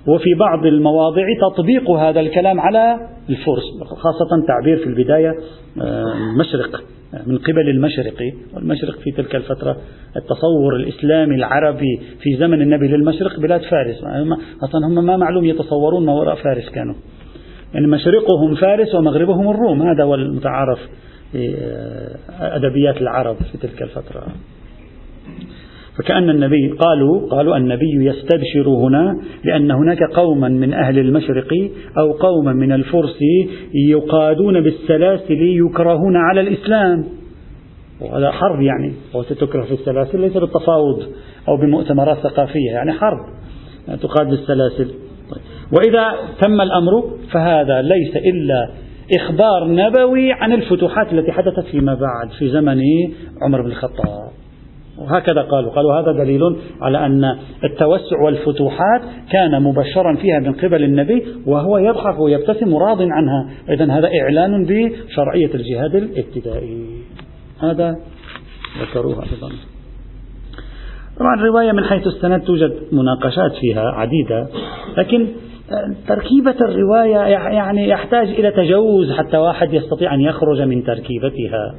وفي 0.07 0.35
بعض 0.35 0.67
المواضع 0.67 1.25
تطبيق 1.51 1.91
هذا 1.91 2.21
الكلام 2.21 2.61
على 2.61 2.97
الفرس 3.31 3.63
خاصة 3.85 4.47
تعبير 4.49 4.77
في 4.77 4.87
البداية 4.87 5.35
المشرق 5.77 6.83
آه، 7.15 7.23
من 7.27 7.39
قبل 7.39 7.71
المشرق. 7.71 8.33
والمشرق 8.55 8.99
في 8.99 9.11
تلك 9.11 9.37
الفترة 9.37 9.77
التصور 10.17 10.77
الإسلامي 10.77 11.35
العربي 11.35 12.01
في 12.23 12.37
زمن 12.39 12.63
النبي 12.63 12.89
للمشرق 12.89 13.41
بلاد 13.41 13.61
فارس. 13.61 13.97
أصلا 14.63 14.87
هم 14.87 15.07
ما 15.07 15.17
معلوم 15.17 15.45
يتصورون 15.45 16.07
ما 16.07 16.13
وراء 16.13 16.35
فارس 16.35 16.69
كانوا. 16.69 16.95
يعني 17.75 17.87
مشرقهم 17.87 18.55
فارس 18.55 18.95
ومغربهم 18.95 19.51
الروم 19.51 19.83
هذا 19.83 20.05
هو 20.05 20.15
المتعارف. 20.15 20.79
في 21.33 21.55
آه، 21.59 22.57
أدبيات 22.57 22.97
العرب 22.97 23.37
في 23.37 23.59
تلك 23.59 23.83
الفترة. 23.83 24.27
فكأن 25.99 26.31
النبي 26.31 26.69
قالوا 26.79 27.29
قالوا 27.31 27.57
النبي 27.57 28.05
يستبشر 28.05 28.69
هنا 28.69 29.21
لأن 29.45 29.71
هناك 29.71 30.03
قوما 30.03 30.49
من 30.49 30.73
أهل 30.73 30.99
المشرق 30.99 31.49
أو 31.99 32.13
قوما 32.13 32.53
من 32.53 32.73
الفرس 32.73 33.19
يقادون 33.75 34.61
بالسلاسل 34.61 35.43
يكرهون 35.43 36.17
على 36.17 36.41
الإسلام. 36.41 37.05
وهذا 38.01 38.31
حرب 38.31 38.61
يعني 38.61 38.93
وستكره 39.15 39.63
في 39.63 39.75
السلاسل 39.75 40.21
ليس 40.21 40.33
بالتفاوض 40.33 41.03
أو 41.49 41.57
بمؤتمرات 41.57 42.19
ثقافية 42.19 42.71
يعني 42.71 42.93
حرب 42.93 43.19
تقاد 44.03 44.27
بالسلاسل. 44.27 44.91
وإذا 45.73 46.13
تم 46.41 46.61
الأمر 46.61 47.11
فهذا 47.33 47.83
ليس 47.83 48.17
إلا 48.17 48.71
إخبار 49.17 49.69
نبوي 49.69 50.33
عن 50.33 50.53
الفتوحات 50.53 51.13
التي 51.13 51.33
حدثت 51.33 51.67
فيما 51.71 51.95
بعد 51.95 52.31
في 52.39 52.49
زمن 52.49 52.79
عمر 53.43 53.63
بن 53.63 53.71
الخطاب. 53.71 54.31
وهكذا 54.99 55.43
قالوا. 55.43 55.71
قالوا 55.71 56.01
هذا 56.01 56.13
دليل 56.13 56.41
على 56.81 57.07
أن 57.07 57.25
التوسع 57.65 58.21
والفتوحات 58.25 59.01
كان 59.33 59.63
مبشرا 59.63 60.17
فيها 60.17 60.39
من 60.39 60.53
قبل 60.53 60.85
النبي 60.85 61.27
وهو 61.47 61.79
يضحك 61.79 62.19
ويبتسم 62.19 62.77
راض 62.77 63.03
عنها. 63.03 63.51
إذا 63.69 63.93
هذا 63.93 64.09
إعلان 64.23 64.65
بشرعية 64.65 65.55
الجهاد 65.55 65.95
الابتدائي. 65.95 66.87
هذا 67.61 67.97
ذكروها 68.83 69.23
أيضا. 69.23 69.51
طبعا 71.19 71.35
الرواية 71.35 71.73
من 71.73 71.85
حيث 71.85 72.07
السند 72.07 72.41
توجد 72.41 72.79
مناقشات 72.93 73.53
فيها 73.61 73.83
عديدة 73.83 74.49
لكن 74.99 75.27
تركيبة 76.09 76.57
الرواية 76.61 77.19
يعني 77.55 77.89
يحتاج 77.89 78.29
إلى 78.29 78.51
تجوز 78.51 79.13
حتى 79.13 79.37
واحد 79.37 79.73
يستطيع 79.73 80.15
أن 80.15 80.21
يخرج 80.21 80.61
من 80.61 80.85
تركيبتها. 80.85 81.75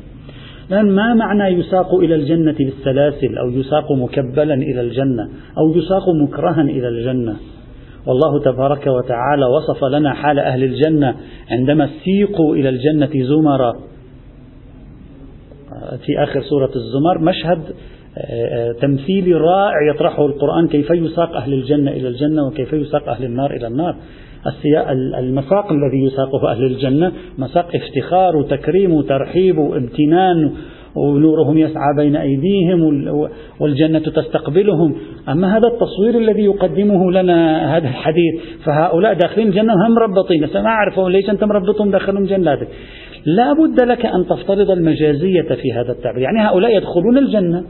لأن 0.69 0.91
ما 0.95 1.13
معنى 1.13 1.47
يساق 1.59 1.95
إلى 1.95 2.15
الجنة 2.15 2.55
بالسلاسل 2.59 3.37
أو 3.37 3.49
يساق 3.49 3.91
مكبلا 3.91 4.53
إلى 4.53 4.81
الجنة 4.81 5.29
أو 5.57 5.77
يساق 5.77 6.09
مكرها 6.23 6.61
إلى 6.61 6.87
الجنة؟ 6.87 7.35
والله 8.07 8.39
تبارك 8.39 8.87
وتعالى 8.87 9.45
وصف 9.45 9.83
لنا 9.83 10.13
حال 10.13 10.39
أهل 10.39 10.63
الجنة 10.63 11.15
عندما 11.51 11.89
سيقوا 12.03 12.55
إلى 12.55 12.69
الجنة 12.69 13.09
زمرا. 13.23 13.73
في 16.05 16.23
آخر 16.23 16.41
سورة 16.41 16.71
الزمر 16.75 17.19
مشهد 17.19 17.63
تمثيلي 18.81 19.33
رائع 19.33 19.93
يطرحه 19.95 20.25
القرآن 20.25 20.67
كيف 20.67 20.89
يساق 20.89 21.35
أهل 21.35 21.53
الجنة 21.53 21.91
إلى 21.91 22.07
الجنة 22.07 22.47
وكيف 22.47 22.73
يساق 22.73 23.09
أهل 23.09 23.23
النار 23.23 23.51
إلى 23.51 23.67
النار. 23.67 23.95
المساق 25.19 25.71
الذي 25.71 26.03
يساقه 26.03 26.51
أهل 26.51 26.63
الجنة 26.63 27.11
مساق 27.37 27.69
افتخار 27.75 28.37
وتكريم 28.37 28.93
وترحيب 28.93 29.57
وامتنان 29.57 30.51
ونورهم 30.95 31.57
يسعى 31.57 31.95
بين 31.97 32.15
أيديهم 32.15 33.07
والجنة 33.59 33.99
تستقبلهم. 33.99 34.95
أما 35.29 35.57
هذا 35.57 35.67
التصوير 35.67 36.17
الذي 36.17 36.43
يقدمه 36.43 37.11
لنا 37.11 37.77
هذا 37.77 37.87
الحديث 37.87 38.41
فهؤلاء 38.65 39.13
داخلين 39.13 39.47
الجنة 39.47 39.73
هم 39.73 39.95
مربطين. 39.95 40.49
ما 40.53 40.69
أعرفوا 40.69 41.09
ليش 41.09 41.29
أنت 41.29 41.43
مربطهم 41.43 41.91
داخلهم 41.91 42.25
جناتك. 42.25 42.67
لا 43.25 43.53
بد 43.53 43.81
لك 43.81 44.05
أن 44.05 44.25
تفترض 44.25 44.71
المجازية 44.71 45.55
في 45.61 45.73
هذا 45.73 45.91
التعبير. 45.91 46.21
يعني 46.21 46.39
هؤلاء 46.39 46.77
يدخلون 46.77 47.17
الجنة. 47.17 47.63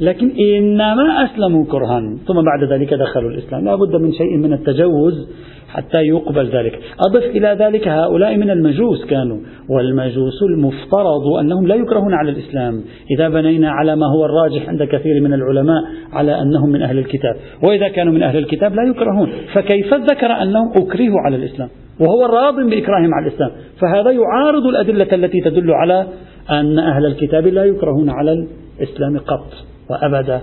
لكن 0.00 0.32
إنما 0.56 1.24
أسلموا 1.24 1.64
كرها. 1.64 2.00
ثم 2.26 2.42
بعد 2.42 2.72
ذلك 2.72 2.94
دخلوا 2.94 3.30
الإسلام. 3.30 3.64
لا 3.64 3.74
بد 3.74 3.96
من 3.96 4.12
شيء 4.12 4.36
من 4.36 4.52
التجوز 4.52 5.28
حتى 5.68 5.98
يقبل 5.98 6.46
ذلك. 6.46 6.80
أضف 7.08 7.24
إلى 7.24 7.56
ذلك 7.60 7.88
هؤلاء 7.88 8.36
من 8.36 8.50
المجوس 8.50 9.04
كانوا. 9.04 9.38
والمجوس 9.68 10.42
المفترض 10.42 11.26
أنهم 11.40 11.66
لا 11.66 11.74
يكرهون 11.74 12.14
على 12.14 12.30
الإسلام. 12.30 12.82
إذا 13.10 13.28
بنينا 13.28 13.70
على 13.70 13.96
ما 13.96 14.06
هو 14.06 14.24
الراجح 14.24 14.68
عند 14.68 14.82
كثير 14.82 15.20
من 15.20 15.32
العلماء 15.34 15.82
على 16.12 16.42
أنهم 16.42 16.70
من 16.70 16.82
أهل 16.82 16.98
الكتاب. 16.98 17.36
وإذا 17.62 17.88
كانوا 17.88 18.12
من 18.12 18.22
أهل 18.22 18.38
الكتاب 18.38 18.74
لا 18.74 18.82
يكرهون. 18.82 19.32
فكيف 19.54 19.94
ذكر 19.94 20.26
أنهم 20.26 20.70
أكرهوا 20.76 21.20
على 21.20 21.36
الإسلام؟ 21.36 21.68
وهو 22.00 22.26
راض 22.26 22.54
بإكراههم 22.54 23.14
على 23.14 23.28
الإسلام. 23.28 23.50
فهذا 23.80 24.10
يعارض 24.10 24.66
الأدلة 24.66 25.08
التي 25.12 25.40
تدل 25.40 25.70
على 25.70 26.06
أن 26.50 26.78
أهل 26.78 27.06
الكتاب 27.06 27.46
لا 27.46 27.64
يكرهون 27.64 28.10
على 28.10 28.46
الإسلام 28.80 29.18
قط. 29.18 29.73
وأبدا 29.90 30.40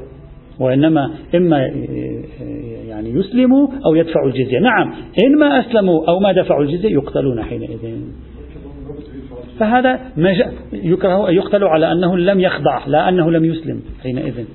وإنما 0.59 1.13
إما 1.35 1.57
يعني 2.87 3.09
يسلموا 3.09 3.67
أو 3.85 3.95
يدفعوا 3.95 4.27
الجزية. 4.27 4.59
نعم 4.59 4.93
إن 5.25 5.39
ما 5.39 5.59
أسلموا 5.59 6.07
أو 6.07 6.19
ما 6.19 6.31
دفعوا 6.31 6.63
الجزية 6.63 6.89
يقتلون 6.89 7.43
حينئذ. 7.43 7.79
فهذا 9.59 9.99
يكره 10.73 11.29
أن 11.29 11.33
يقتل 11.33 11.63
على 11.63 11.91
أنه 11.91 12.17
لم 12.17 12.39
يخضع 12.39 12.85
لا 12.87 13.09
أنه 13.09 13.31
لم 13.31 13.45
يسلم 13.45 13.81
حينئذ. 14.03 14.45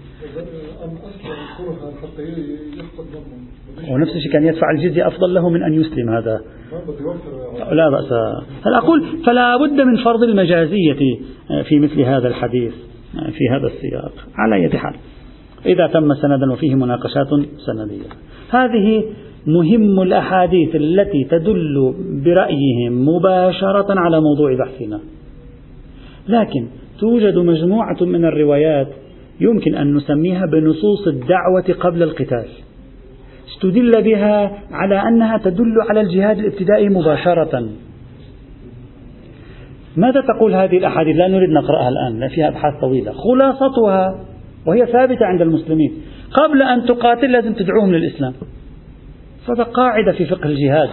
ونفس 3.91 4.17
الشيء 4.17 4.33
كان 4.33 4.47
يدفع 4.47 4.71
الجزية 4.71 5.07
أفضل 5.07 5.35
له 5.35 5.51
من 5.51 5.63
أن 5.63 5.75
يسلم 5.75 6.09
هذا. 6.11 6.41
لا 7.73 7.91
بأس. 7.91 8.13
هل 8.67 8.75
أقول 8.75 9.07
فلا 9.27 9.57
بد 9.57 9.81
من 9.81 9.97
فرض 9.97 10.23
المجازية 10.23 10.95
في 11.69 11.79
مثل 11.79 12.01
هذا 12.01 12.29
الحديث؟ 12.29 12.73
في 13.13 13.49
هذا 13.51 13.67
السياق. 13.67 14.13
على 14.35 14.55
أي 14.55 14.79
حال. 14.79 14.95
إذا 15.67 15.87
تم 15.87 16.15
سندا 16.15 16.53
وفيه 16.53 16.75
مناقشات 16.75 17.29
سندية. 17.67 18.09
هذه 18.51 19.05
مهم 19.47 20.03
الأحاديث 20.03 20.77
التي 20.77 21.25
تدل 21.31 21.95
برأيهم 22.25 23.09
مباشرة 23.09 24.01
على 24.01 24.21
موضوع 24.21 24.55
بحثنا. 24.55 25.01
لكن 26.29 26.67
توجد 27.01 27.39
مجموعة 27.39 27.97
من 28.01 28.25
الروايات 28.25 28.89
يمكن 29.41 29.75
أن 29.75 29.95
نسميها 29.95 30.47
بنصوص 30.47 31.07
الدعوة 31.07 31.75
قبل 31.81 32.03
القتال. 32.03 32.47
استدل 33.49 34.03
بها 34.03 34.59
على 34.71 35.03
أنها 35.09 35.39
تدل 35.39 35.75
على 35.91 36.01
الجهاد 36.01 36.39
الابتدائي 36.39 36.89
مباشرة. 36.89 37.69
ماذا 39.97 40.21
تقول 40.21 40.55
هذه 40.55 40.79
الأحاديث؟ 40.79 41.17
لا 41.17 41.29
نريد 41.29 41.51
نقرأها 41.51 41.89
الآن 41.89 42.29
فيها 42.29 42.49
أبحاث 42.49 42.81
طويلة. 42.81 43.13
خلاصتها 43.13 44.25
وهي 44.67 44.87
ثابتة 44.87 45.27
عند 45.27 45.41
المسلمين. 45.41 45.93
قبل 46.33 46.63
أن 46.63 46.85
تقاتل 46.85 47.33
لازم 47.33 47.53
تدعوهم 47.53 47.93
للإسلام. 47.93 48.33
هذا 49.49 49.63
قاعدة 49.63 50.13
في 50.13 50.25
فقه 50.25 50.47
الجهاد. 50.47 50.89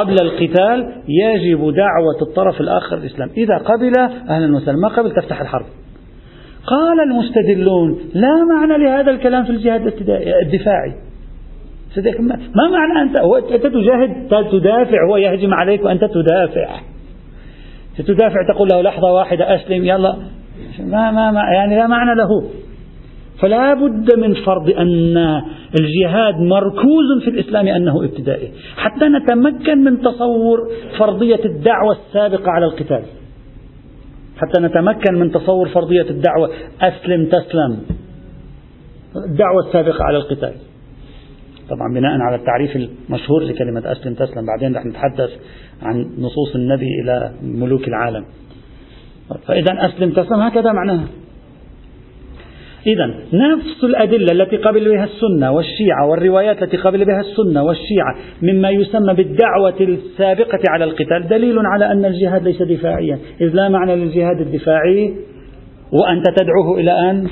قبل 0.00 0.16
القتال 0.22 0.92
يجب 1.08 1.58
دعوة 1.58 2.22
الطرف 2.22 2.60
الآخر 2.60 2.96
الإسلام 2.96 3.28
إذا 3.36 3.56
قبل 3.56 3.98
أهلا 4.30 4.56
وسهلا. 4.56 4.78
ما 4.78 4.88
قبل 4.88 5.10
تفتح 5.10 5.40
الحرب. 5.40 5.66
قال 6.66 7.00
المستدلون 7.00 7.98
لا 8.14 8.44
معنى 8.44 8.84
لهذا 8.84 9.10
الكلام 9.10 9.44
في 9.44 9.50
الجهاد 9.50 9.86
الدفاعي. 10.46 10.94
ما 12.54 12.70
معنى 12.70 13.02
أنت 13.02 13.16
تجاهد 13.66 14.28
تدافع 14.50 15.06
هو 15.10 15.16
يهجم 15.16 15.54
عليك 15.54 15.84
وأنت 15.84 16.04
تدافع. 16.04 16.80
تدافع 18.02 18.54
تقول 18.54 18.68
له 18.72 18.82
لحظة 18.82 19.12
واحدة 19.12 19.54
أسلم 19.54 19.84
يلا. 19.84 20.16
ما 20.80 21.10
ما, 21.10 21.30
ما 21.30 21.40
يعني 21.54 21.76
لا 21.76 21.86
معنى 21.86 22.14
له. 22.14 22.50
فلا 23.42 23.74
بد 23.74 24.18
من 24.18 24.34
فرض 24.34 24.70
أن 24.70 25.16
الجهاد 25.80 26.34
مركوز 26.34 27.22
في 27.24 27.30
الإسلام 27.30 27.68
أنه 27.68 28.04
ابتدائي. 28.04 28.52
حتى 28.76 29.04
نتمكن 29.08 29.84
من 29.84 30.00
تصور 30.00 30.70
فرضية 30.98 31.44
الدعوة 31.44 31.92
السابقة 31.92 32.50
على 32.50 32.66
القتال. 32.66 33.02
حتى 34.36 34.60
نتمكن 34.60 35.14
من 35.14 35.32
تصور 35.32 35.68
فرضية 35.68 36.10
الدعوة 36.10 36.50
أسلم 36.82 37.26
تسلم. 37.26 37.80
الدعوة 39.30 39.66
السابقة 39.68 40.04
على 40.04 40.16
القتال. 40.16 40.52
طبعا 41.70 41.94
بناء 41.94 42.20
على 42.20 42.36
التعريف 42.36 42.76
المشهور 42.76 43.42
لكلمة 43.42 43.92
أسلم 43.92 44.14
تسلم. 44.14 44.46
بعدين 44.46 44.76
رح 44.76 44.84
نتحدث 44.84 45.30
عن 45.82 46.06
نصوص 46.18 46.54
النبي 46.54 47.00
إلى 47.02 47.32
ملوك 47.42 47.88
العالم. 47.88 48.24
فإذا 49.46 49.86
أسلم 49.86 50.10
تسلم 50.10 50.40
هكذا 50.40 50.72
معناها. 50.72 51.06
إذا 52.86 53.06
نفس 53.32 53.84
الأدلة 53.84 54.32
التي 54.32 54.56
قبل 54.56 54.84
بها 54.84 55.04
السنة 55.04 55.52
والشيعة 55.52 56.06
والروايات 56.06 56.62
التي 56.62 56.76
قبل 56.76 57.04
بها 57.04 57.20
السنة 57.20 57.62
والشيعة 57.62 58.16
مما 58.42 58.70
يسمى 58.70 59.14
بالدعوة 59.14 59.80
السابقة 59.80 60.58
على 60.68 60.84
القتال 60.84 61.28
دليل 61.28 61.58
على 61.58 61.92
أن 61.92 62.04
الجهاد 62.04 62.42
ليس 62.44 62.62
دفاعيا. 62.62 63.18
إذ 63.40 63.54
لا 63.54 63.68
معنى 63.68 63.96
للجهاد 63.96 64.40
الدفاعي 64.40 65.14
وأنت 65.92 66.24
تدعوه 66.40 66.80
إلى 66.80 67.10
أن 67.10 67.28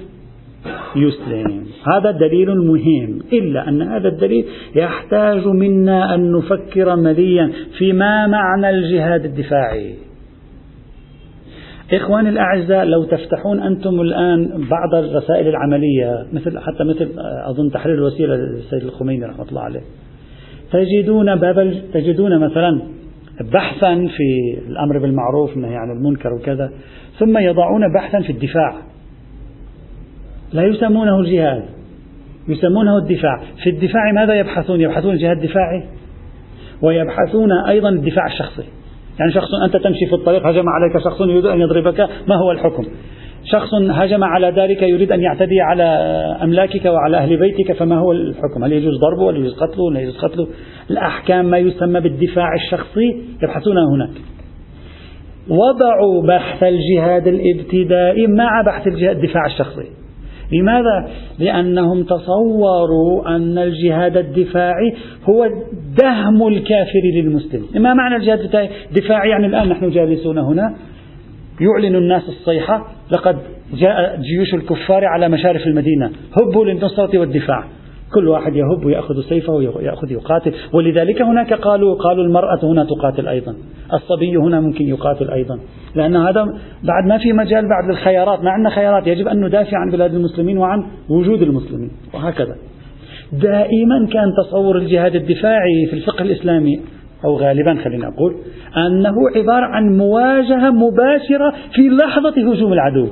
يسلم. 0.97 1.65
هذا 1.95 2.11
دليل 2.11 2.57
مهم. 2.57 3.19
إلا 3.33 3.69
أن 3.69 3.83
هذا 3.83 4.09
الدليل 4.09 4.45
يحتاج 4.75 5.47
منا 5.47 6.15
أن 6.15 6.33
نفكر 6.33 6.97
مليا 6.97 7.51
في 7.79 7.93
ما 7.93 8.27
معنى 8.27 8.71
الجهاد 8.71 9.25
الدفاعي. 9.25 9.95
إخواني 11.93 12.29
الأعزاء 12.29 12.85
لو 12.85 13.05
تفتحون 13.05 13.61
أنتم 13.61 14.01
الآن 14.01 14.69
بعض 14.71 14.95
الرسائل 14.95 15.49
العملية 15.49 16.27
مثل 16.33 16.59
حتى 16.59 16.85
مثل 16.85 17.09
أظن 17.45 17.71
تحرير 17.71 17.95
الوسيلة 17.95 18.35
للسيد 18.37 18.83
الخميني 18.83 19.25
رحمة 19.25 19.49
الله 19.49 19.61
عليه. 19.61 19.81
تجدون 20.73 21.37
باب 21.37 21.75
تجدون 21.95 22.39
مثلا 22.39 22.83
بحثا 23.53 23.95
في 23.95 24.59
الأمر 24.69 24.99
بالمعروف 24.99 25.51
والنهي 25.51 25.77
عن 25.77 25.91
المنكر 25.91 26.35
وكذا 26.35 26.71
ثم 27.19 27.39
يضعون 27.39 27.93
بحثا 27.95 28.21
في 28.21 28.33
الدفاع. 28.33 28.75
لا 30.53 30.63
يسمونه 30.63 31.21
الجهاد 31.21 31.65
يسمونه 32.49 32.99
الدفاع. 32.99 33.43
في 33.63 33.71
الدفاع 33.71 34.13
ماذا 34.13 34.35
يبحثون؟ 34.35 34.81
يبحثون 34.81 35.15
الجهاد 35.15 35.37
الدفاعي 35.37 35.83
ويبحثون 36.83 37.53
أيضا 37.69 37.89
الدفاع 37.89 38.27
الشخصي. 38.27 38.65
يعني 39.19 39.33
شخص 39.33 39.49
أنت 39.65 39.77
تمشي 39.77 40.07
في 40.07 40.15
الطريق 40.15 40.47
هجم 40.47 40.65
عليك 40.69 41.05
شخص 41.05 41.21
يريد 41.21 41.47
أن 41.47 41.61
يضربك 41.61 42.01
ما 42.01 42.37
هو 42.37 42.51
الحكم؟ 42.53 42.85
شخص 43.45 43.75
هجم 43.75 44.25
على 44.25 44.53
دارك 44.53 44.83
يريد 44.83 45.13
أن 45.13 45.21
يعتدي 45.21 45.61
على 45.61 45.83
أملاكك 46.43 46.85
وعلى 46.85 47.17
أهل 47.17 47.37
بيتك 47.37 47.73
فما 47.73 47.99
هو 47.99 48.13
الحكم؟ 48.13 48.65
هل 48.65 48.73
يجوز 48.73 49.01
ضربه؟ 49.01 49.23
ولا 49.23 49.39
يجوز 49.39 49.55
قتله؟ 49.55 49.83
ولا 49.85 50.01
يجوز 50.01 50.19
قتله؟ 50.19 50.47
الأحكام 50.91 51.45
ما 51.45 51.59
يسمى 51.59 52.01
بالدفاع 52.01 52.55
الشخصي 52.55 53.23
يبحثونها 53.43 53.85
هناك. 53.95 54.17
وضعوا 55.49 56.27
بحث 56.27 56.63
الجهاد 56.63 57.27
الابتدائي 57.27 58.27
مع 58.27 58.63
بحث 58.67 58.87
الجهاد 58.87 59.17
الدفاع 59.17 59.47
الشخصي. 59.47 59.98
لماذا؟ 60.53 61.09
لأنهم 61.39 62.03
تصوروا 62.03 63.37
أن 63.37 63.59
الجهاد 63.59 64.17
الدفاعي 64.17 64.95
هو 65.29 65.49
دهم 66.03 66.49
الكافر 66.49 67.03
للمسلم. 67.15 67.83
ما 67.83 67.95
معنى 67.95 68.17
الجهاد 68.17 68.41
الدفاعي؟ 68.91 69.31
يعني 69.31 69.47
الآن 69.47 69.69
نحن 69.69 69.91
جالسون 69.91 70.39
هنا. 70.39 70.77
يعلن 71.61 71.97
الناس 71.97 72.29
الصيحة 72.29 72.87
لقد 73.13 73.37
جاء 73.75 74.21
جيوش 74.21 74.55
الكفار 74.55 75.05
على 75.05 75.29
مشارف 75.29 75.67
المدينة. 75.67 76.11
هبوا 76.43 76.65
للنصرة 76.65 77.19
والدفاع. 77.19 77.65
كل 78.15 78.29
واحد 78.29 78.57
يهب 78.57 78.85
ويأخذ 78.85 79.21
سيفه 79.29 79.53
ويأخذ 79.53 80.13
يقاتل. 80.13 80.53
ولذلك 80.73 81.23
هناك 81.23 81.53
قالوا 81.53 81.95
قالوا 81.95 82.25
المرأة 82.25 82.59
هنا 82.63 82.85
تقاتل 82.85 83.29
أيضا. 83.29 83.55
الصبي 83.93 84.37
هنا 84.37 84.61
ممكن 84.61 84.89
يقاتل 84.89 85.31
أيضا. 85.31 85.59
لأن 85.95 86.17
هذا 86.17 86.45
بعد 86.85 87.07
ما 87.09 87.19
في 87.19 87.33
مجال 87.33 87.69
بعد 87.69 87.91
للخيارات 87.91 88.45
ما 88.45 88.51
عندنا 88.51 88.71
خيارات 88.71 89.07
يجب 89.07 89.29
أن 89.29 89.45
ندافع 89.45 89.79
عن 89.79 89.91
بلاد 89.91 90.15
المسلمين 90.15 90.59
وعن 90.59 90.85
وجود 91.09 91.43
المسلمين. 91.43 91.91
وهكذا. 92.15 92.57
دائما 93.33 94.07
كان 94.13 94.33
تصور 94.45 94.77
الجهاد 94.77 95.15
الدفاعي 95.15 95.87
في 95.91 95.97
الفقه 95.97 96.23
الإسلامي 96.23 96.81
أو 97.25 97.37
غالبا 97.37 97.75
خلينا 97.85 98.09
أقول 98.09 98.37
أنه 98.77 99.15
عبارة 99.37 99.67
عن 99.67 99.97
مواجهة 99.97 100.71
مباشرة 100.71 101.55
في 101.75 101.89
لحظة 101.89 102.53
هجوم 102.53 102.73
العدو. 102.73 103.09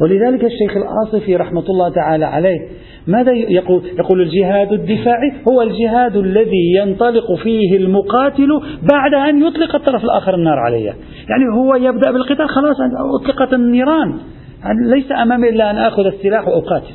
ولذلك 0.00 0.44
الشيخ 0.44 0.76
الآصفي 0.76 1.36
رحمة 1.36 1.64
الله 1.70 1.88
تعالى 1.88 2.24
عليه 2.24 2.58
ماذا 3.06 3.32
يقول؟ 3.32 3.82
يقول 3.98 4.20
الجهاد 4.20 4.72
الدفاعي 4.72 5.32
هو 5.48 5.62
الجهاد 5.62 6.16
الذي 6.16 6.74
ينطلق 6.76 7.34
فيه 7.42 7.76
المقاتل 7.76 8.48
بعد 8.92 9.14
أن 9.14 9.42
يطلق 9.42 9.74
الطرف 9.74 10.04
الآخر 10.04 10.34
النار 10.34 10.58
عليه. 10.58 10.84
يعني 11.28 11.44
هو 11.54 11.74
يبدأ 11.74 12.10
بالقتال 12.10 12.48
خلاص 12.48 12.76
أطلقت 13.20 13.52
النيران. 13.52 14.18
يعني 14.64 14.90
ليس 14.94 15.12
أمامي 15.12 15.48
إلا 15.48 15.70
أن 15.70 15.76
أخذ 15.76 16.06
السلاح 16.06 16.48
وأقاتل. 16.48 16.94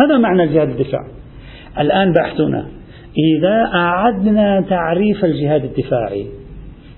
هذا 0.00 0.18
معنى 0.18 0.42
الجهاد 0.42 0.68
الدفاعي. 0.68 1.10
الآن 1.80 2.12
بحثنا 2.12 2.66
إذا 3.36 3.70
أعدنا 3.74 4.64
تعريف 4.68 5.24
الجهاد 5.24 5.64
الدفاعي 5.64 6.26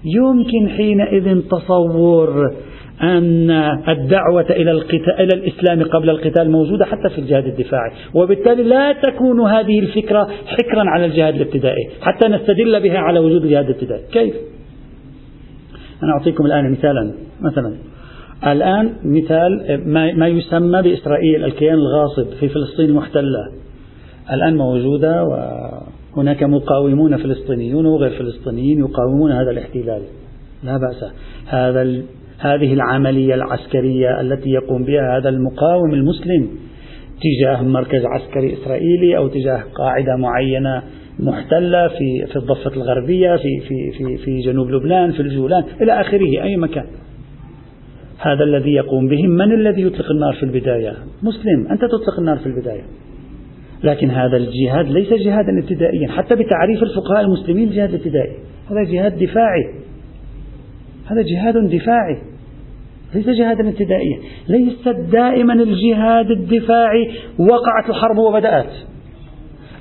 يمكن 0.05 0.69
حينئذ 0.77 1.41
تصور 1.41 2.55
أن 3.03 3.51
الدعوة 3.89 4.47
إلى 4.51 4.71
القتال 4.71 5.21
إلى 5.21 5.35
الإسلام 5.35 5.83
قبل 5.83 6.11
القتال 6.11 6.51
موجودة 6.51 6.85
حتى 6.85 7.09
في 7.15 7.19
الجهاد 7.19 7.47
الدفاعي، 7.47 7.91
وبالتالي 8.15 8.63
لا 8.63 8.93
تكون 8.93 9.41
هذه 9.41 9.79
الفكرة 9.79 10.29
حكرا 10.47 10.85
على 10.87 11.07
الجهاد 11.07 11.35
الابتدائي، 11.35 11.89
حتى 12.01 12.29
نستدل 12.29 12.83
بها 12.83 12.99
على 12.99 13.19
وجود 13.19 13.45
الجهاد 13.45 13.65
الابتدائي، 13.65 14.03
كيف؟ 14.13 14.35
أنا 16.03 16.13
أعطيكم 16.13 16.47
الآن 16.47 16.71
مثالا، 16.71 17.13
مثلا 17.41 17.75
الآن 18.47 18.93
مثال 19.05 19.81
ما 20.19 20.29
يسمى 20.29 20.83
بإسرائيل 20.83 21.45
الكيان 21.45 21.75
الغاصب 21.75 22.27
في 22.41 22.49
فلسطين 22.49 22.89
المحتلة 22.89 23.49
الآن 24.33 24.57
موجودة 24.57 25.25
وهناك 26.17 26.43
مقاومون 26.43 27.17
فلسطينيون 27.17 27.87
وغير 27.87 28.11
فلسطينيين 28.11 28.79
يقاومون 28.79 29.33
هذا 29.33 29.51
الاحتلال. 29.51 30.03
لا 30.65 30.77
بأس. 30.77 31.13
هذا 31.47 32.03
هذه 32.43 32.73
العملية 32.73 33.35
العسكرية 33.35 34.21
التي 34.21 34.51
يقوم 34.51 34.85
بها 34.85 35.19
هذا 35.19 35.29
المقاوم 35.29 35.95
المسلم 35.95 36.49
تجاه 37.23 37.63
مركز 37.63 38.05
عسكري 38.05 38.55
إسرائيلي 38.55 39.17
أو 39.17 39.29
تجاه 39.29 39.63
قاعدة 39.75 40.17
معينة 40.17 40.83
محتلة 41.19 41.89
في 41.89 42.27
في 42.27 42.37
الضفة 42.37 42.77
الغربية 42.77 43.37
في 43.37 43.61
في 43.69 43.91
في 43.99 44.17
في 44.25 44.41
جنوب 44.41 44.71
لبنان 44.71 45.13
في 45.13 45.21
الجولان 45.21 45.65
إلى 45.81 46.01
آخره 46.01 46.43
أي 46.43 46.57
مكان. 46.57 46.85
هذا 48.19 48.45
الذي 48.45 48.73
يقوم 48.73 49.09
به 49.09 49.27
من 49.27 49.53
الذي 49.53 49.83
يطلق 49.83 50.11
النار 50.11 50.33
في 50.33 50.43
البداية؟ 50.43 50.93
مسلم. 51.23 51.67
أنت 51.71 51.81
تطلق 51.85 52.19
النار 52.19 52.39
في 52.39 52.47
البداية. 52.47 52.83
لكن 53.85 54.11
هذا 54.11 54.37
الجهاد 54.37 54.89
ليس 54.89 55.13
جهادا 55.13 55.59
ابتدائيا 55.59 56.09
حتى 56.09 56.35
بتعريف 56.35 56.83
الفقهاء 56.83 57.21
المسلمين 57.21 57.69
الجهاد 57.69 57.89
الابتدائي 57.89 58.37
هذا 58.71 58.83
جهاد 58.93 59.19
دفاعي. 59.19 59.65
هذا 61.07 61.23
جهاد 61.23 61.71
دفاعي. 61.71 62.32
ليس 63.15 63.29
جهادا 63.29 63.69
ابتدائيا 63.69 64.19
ليست 64.49 64.97
دائما 65.13 65.53
الجهاد 65.53 66.31
الدفاعي 66.31 67.11
وقعت 67.39 67.91
الحرب 67.91 68.19
وبدأت. 68.19 68.73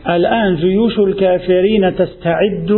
الآن 0.10 0.56
جيوش 0.56 1.00
الكافرين 1.00 1.96
تستعد 1.96 2.72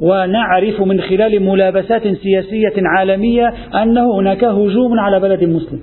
ونعرف 0.00 0.80
من 0.80 1.00
خلال 1.00 1.42
ملابسات 1.42 2.02
سياسية 2.02 2.72
عالمية 2.76 3.52
أن 3.74 3.98
هناك 3.98 4.44
هجوم 4.44 5.00
على 5.00 5.20
بلد 5.20 5.44
مسلم. 5.44 5.80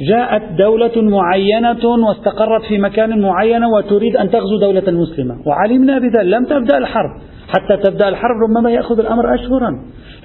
جاءت 0.00 0.42
دولة 0.58 1.02
معينة 1.02 1.84
واستقرت 2.08 2.62
في 2.68 2.78
مكان 2.78 3.20
معين 3.20 3.64
وتريد 3.64 4.16
أن 4.16 4.30
تغزو 4.30 4.58
دولة 4.60 4.90
مسلمة. 4.90 5.36
وعلمنا 5.46 5.98
بذلك. 5.98 6.24
لم 6.24 6.44
تبدأ 6.44 6.78
الحرب. 6.78 7.10
حتى 7.48 7.76
تبدأ 7.76 8.08
الحرب 8.08 8.36
ربما 8.42 8.70
يأخذ 8.70 8.98
الأمر 8.98 9.34
أشهرا. 9.34 9.70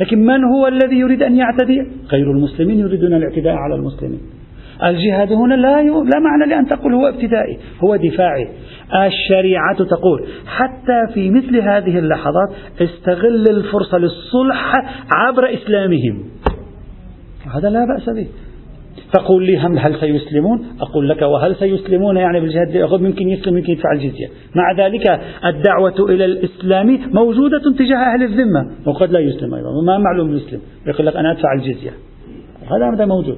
لكن 0.01 0.25
من 0.25 0.43
هو 0.43 0.67
الذي 0.67 0.95
يريد 0.95 1.23
أن 1.23 1.35
يعتدي؟ 1.35 1.81
غير 2.11 2.31
المسلمين 2.31 2.79
يريدون 2.79 3.13
الاعتداء 3.13 3.53
على 3.53 3.75
المسلمين. 3.75 4.19
الجهاد 4.83 5.31
هنا 5.31 5.55
لا 5.55 5.83
لا 5.83 6.19
معنى 6.19 6.49
لأن 6.49 6.65
تقول 6.65 6.93
هو 6.93 7.07
ابتدائي 7.07 7.57
هو 7.83 7.95
دفاعي. 7.95 8.47
الشريعة 9.05 9.77
تقول 9.77 10.25
حتى 10.47 11.13
في 11.13 11.29
مثل 11.29 11.61
هذه 11.61 11.99
اللحظات 11.99 12.49
استغل 12.81 13.47
الفرصة 13.49 13.97
للصلح 13.97 14.73
عبر 15.15 15.53
إسلامهم. 15.53 16.23
هذا 17.55 17.69
لا 17.69 17.85
بأس 17.85 18.09
به. 18.09 18.27
تقول 19.13 19.45
لي 19.45 19.57
هم 19.57 19.77
هل 19.77 19.99
سيسلمون؟ 19.99 20.65
أقول 20.81 21.09
لك 21.09 21.21
وهل 21.21 21.55
سيسلمون؟ 21.55 22.17
يعني 22.17 22.39
بالجهاد 22.39 22.77
ممكن 23.01 23.29
يسلم 23.29 23.53
ممكن 23.53 23.71
يدفع 23.71 23.91
الجزية. 23.91 24.27
مع 24.55 24.85
ذلك 24.85 25.19
الدعوة 25.45 25.95
إلى 26.09 26.25
الإسلام 26.25 26.99
موجودة 27.13 27.61
تجاه 27.77 27.97
أهل 27.97 28.23
الذمة 28.23 28.71
وقد 28.85 29.11
لا 29.11 29.19
يسلم 29.19 29.53
أيضا 29.53 29.69
ما 29.85 29.97
معلوم 29.97 30.35
يسلم 30.35 30.59
يقول 30.87 31.07
لك 31.07 31.15
أنا 31.15 31.31
أدفع 31.31 31.53
الجزية. 31.53 31.91
هذا 32.71 33.05
موجود. 33.05 33.37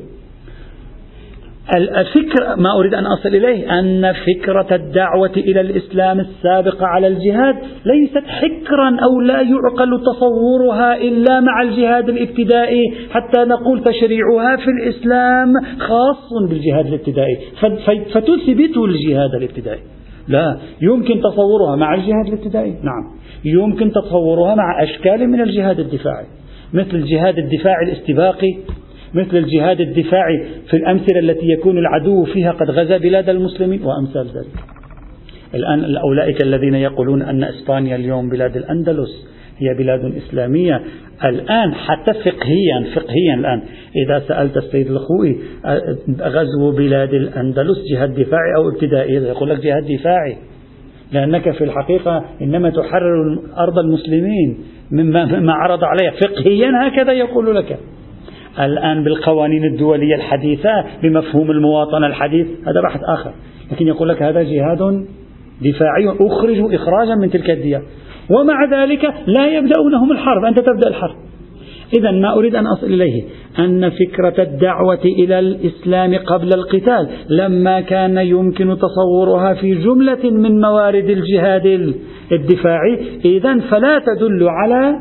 الفكرة 1.73 2.55
ما 2.55 2.79
أريد 2.79 2.93
أن 2.93 3.05
أصل 3.05 3.29
إليه 3.29 3.79
أن 3.79 4.13
فكرة 4.13 4.75
الدعوة 4.75 5.31
إلى 5.37 5.61
الإسلام 5.61 6.19
السابقة 6.19 6.85
على 6.85 7.07
الجهاد 7.07 7.55
ليست 7.85 8.23
حكرا 8.27 8.97
أو 9.03 9.21
لا 9.21 9.41
يعقل 9.41 10.03
تصورها 10.05 10.97
إلا 10.97 11.39
مع 11.39 11.61
الجهاد 11.61 12.09
الابتدائي 12.09 12.83
حتى 13.11 13.45
نقول 13.45 13.83
تشريعها 13.83 14.55
في 14.55 14.71
الإسلام 14.71 15.53
خاص 15.79 16.49
بالجهاد 16.49 16.85
الابتدائي. 16.85 17.37
فتثبت 18.13 18.77
الجهاد 18.77 19.35
الابتدائي. 19.35 19.81
لا 20.27 20.57
يمكن 20.81 21.21
تصورها 21.21 21.75
مع 21.75 21.95
الجهاد 21.95 22.27
الابتدائي. 22.27 22.71
نعم. 22.71 23.15
يمكن 23.45 23.91
تصورها 23.91 24.55
مع 24.55 24.83
أشكال 24.83 25.29
من 25.29 25.41
الجهاد 25.41 25.79
الدفاعي 25.79 26.25
مثل 26.73 26.95
الجهاد 26.95 27.37
الدفاعي 27.37 27.85
الاستباقي. 27.85 28.57
مثل 29.15 29.37
الجهاد 29.37 29.81
الدفاعي 29.81 30.45
في 30.69 30.77
الأمثلة 30.77 31.19
التي 31.19 31.45
يكون 31.45 31.77
العدو 31.77 32.23
فيها 32.23 32.51
قد 32.51 32.71
غزا 32.71 32.97
بلاد 32.97 33.29
المسلمين 33.29 33.83
وأمثال 33.83 34.25
ذلك. 34.25 34.63
الآن 35.55 35.95
أولئك 35.95 36.41
الذين 36.41 36.75
يقولون 36.75 37.21
أن 37.21 37.43
إسبانيا 37.43 37.95
اليوم 37.95 38.29
بلاد 38.29 38.57
الأندلس 38.57 39.27
هي 39.57 39.83
بلاد 39.83 40.13
إسلامية. 40.15 40.81
الآن 41.25 41.73
حتى 41.73 42.13
فقهيا 42.13 42.85
فقهيا 42.95 43.33
الآن 43.37 43.61
إذا 44.05 44.19
سألت 44.27 44.57
السيد 44.57 44.87
الخوي 44.87 45.37
غزو 46.21 46.71
بلاد 46.71 47.13
الأندلس 47.13 47.77
جهاد 47.91 48.13
دفاعي 48.13 48.55
أو 48.57 48.69
ابتدائي؟ 48.69 49.13
يقول 49.13 49.49
لك 49.49 49.59
جهاد 49.59 49.85
دفاعي. 49.99 50.37
لأنك 51.11 51.51
في 51.51 51.63
الحقيقة 51.63 52.25
إنما 52.41 52.69
تحرر 52.69 53.39
أرض 53.57 53.79
المسلمين 53.79 54.57
مما 54.91 55.53
عرض 55.53 55.83
عليها. 55.83 56.11
فقهيا 56.11 56.71
هكذا 56.87 57.13
يقول 57.13 57.55
لك. 57.55 57.79
الآن 58.59 59.03
بالقوانين 59.03 59.63
الدولية 59.63 60.15
الحديثة 60.15 60.85
بمفهوم 61.03 61.51
المواطنة 61.51 62.07
الحديث. 62.07 62.47
هذا 62.47 62.81
بحث 62.83 62.99
آخر. 63.03 63.33
لكن 63.71 63.87
يقول 63.87 64.09
لك 64.09 64.21
هذا 64.21 64.43
جهاد 64.43 65.05
دفاعي 65.61 66.09
أخرج 66.19 66.73
إخراجا 66.73 67.15
من 67.15 67.29
تلك 67.29 67.49
الديار 67.49 67.81
ومع 68.29 68.83
ذلك 68.83 69.13
لا 69.27 69.47
يبدأونهم 69.47 70.11
الحرب. 70.11 70.45
أنت 70.45 70.59
تبدأ 70.59 70.87
الحرب. 70.87 71.15
إذا 71.97 72.11
ما 72.11 72.33
أريد 72.33 72.55
أن 72.55 72.67
أصل 72.67 72.87
إليه. 72.87 73.23
أن 73.59 73.89
فكرة 73.89 74.43
الدعوة 74.43 75.05
إلى 75.05 75.39
الإسلام 75.39 76.17
قبل 76.17 76.53
القتال 76.53 77.09
لما 77.29 77.81
كان 77.81 78.17
يمكن 78.17 78.77
تصورها 78.77 79.53
في 79.53 79.75
جملة 79.75 80.29
من 80.31 80.61
موارد 80.61 81.09
الجهاد 81.09 81.93
الدفاعي 82.31 82.99
إذا 83.25 83.59
فلا 83.59 83.99
تدل 83.99 84.47
على 84.49 84.99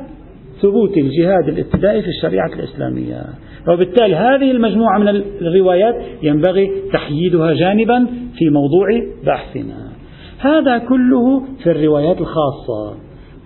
ثبوت 0.63 0.97
الجهاد 0.97 1.49
الابتدائي 1.49 2.03
في 2.03 2.09
الشريعة 2.09 2.51
الإسلامية. 2.59 3.25
وبالتالي 3.69 4.17
هذه 4.17 4.51
المجموعة 4.51 4.99
من 4.99 5.09
الروايات 5.09 5.95
ينبغي 6.23 6.71
تحييدها 6.93 7.53
جانبا 7.53 8.07
في 8.39 8.51
موضوع 8.51 8.87
بحثنا. 9.27 9.95
هذا 10.41 10.79
كله 10.79 11.43
في 11.63 11.71
الروايات 11.71 12.21
الخاصة 12.21 12.97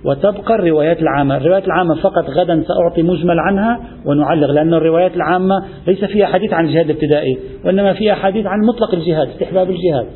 وتبقى 0.04 0.54
الروايات 0.54 1.02
العامة. 1.02 1.36
الروايات 1.36 1.64
العامة 1.64 1.94
فقط 1.94 2.30
غدا 2.30 2.62
سأعطي 2.62 3.02
مجمل 3.02 3.38
عنها 3.38 3.80
ونعلق 4.06 4.50
لأن 4.50 4.74
الروايات 4.74 5.16
العامة 5.16 5.54
ليس 5.86 6.04
فيها 6.04 6.26
حديث 6.26 6.52
عن 6.52 6.66
الجهاد 6.66 6.90
الابتدائي 6.90 7.38
وإنما 7.64 7.92
فيها 7.92 8.14
حديث 8.14 8.46
عن 8.46 8.58
مطلق 8.68 8.94
الجهاد 8.94 9.28
استحباب 9.28 9.70
الجهاد. 9.70 10.06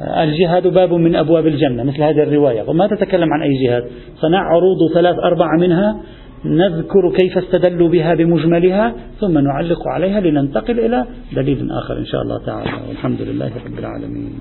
الجهاد 0.00 0.66
باب 0.66 0.94
من 0.94 1.16
أبواب 1.16 1.46
الجنة 1.46 1.82
مثل 1.82 2.02
هذه 2.02 2.22
الرواية. 2.22 2.62
وما 2.68 2.86
تتكلم 2.86 3.32
عن 3.32 3.42
أي 3.42 3.66
جهاد؟ 3.66 3.84
سنعرض 4.20 4.92
ثلاث 4.94 5.16
أربعة 5.24 5.56
منها 5.60 6.00
نذكر 6.44 7.12
كيف 7.18 7.38
استدلوا 7.38 7.88
بها 7.88 8.14
بمجملها 8.14 8.94
ثم 9.20 9.38
نعلق 9.38 9.88
عليها 9.88 10.20
لننتقل 10.20 10.80
إلى 10.80 11.04
دليل 11.32 11.70
آخر 11.70 11.98
إن 11.98 12.06
شاء 12.06 12.22
الله 12.22 12.38
تعالى. 12.46 12.70
والحمد 12.88 13.22
لله 13.22 13.50
رب 13.66 13.78
العالمين. 13.78 14.38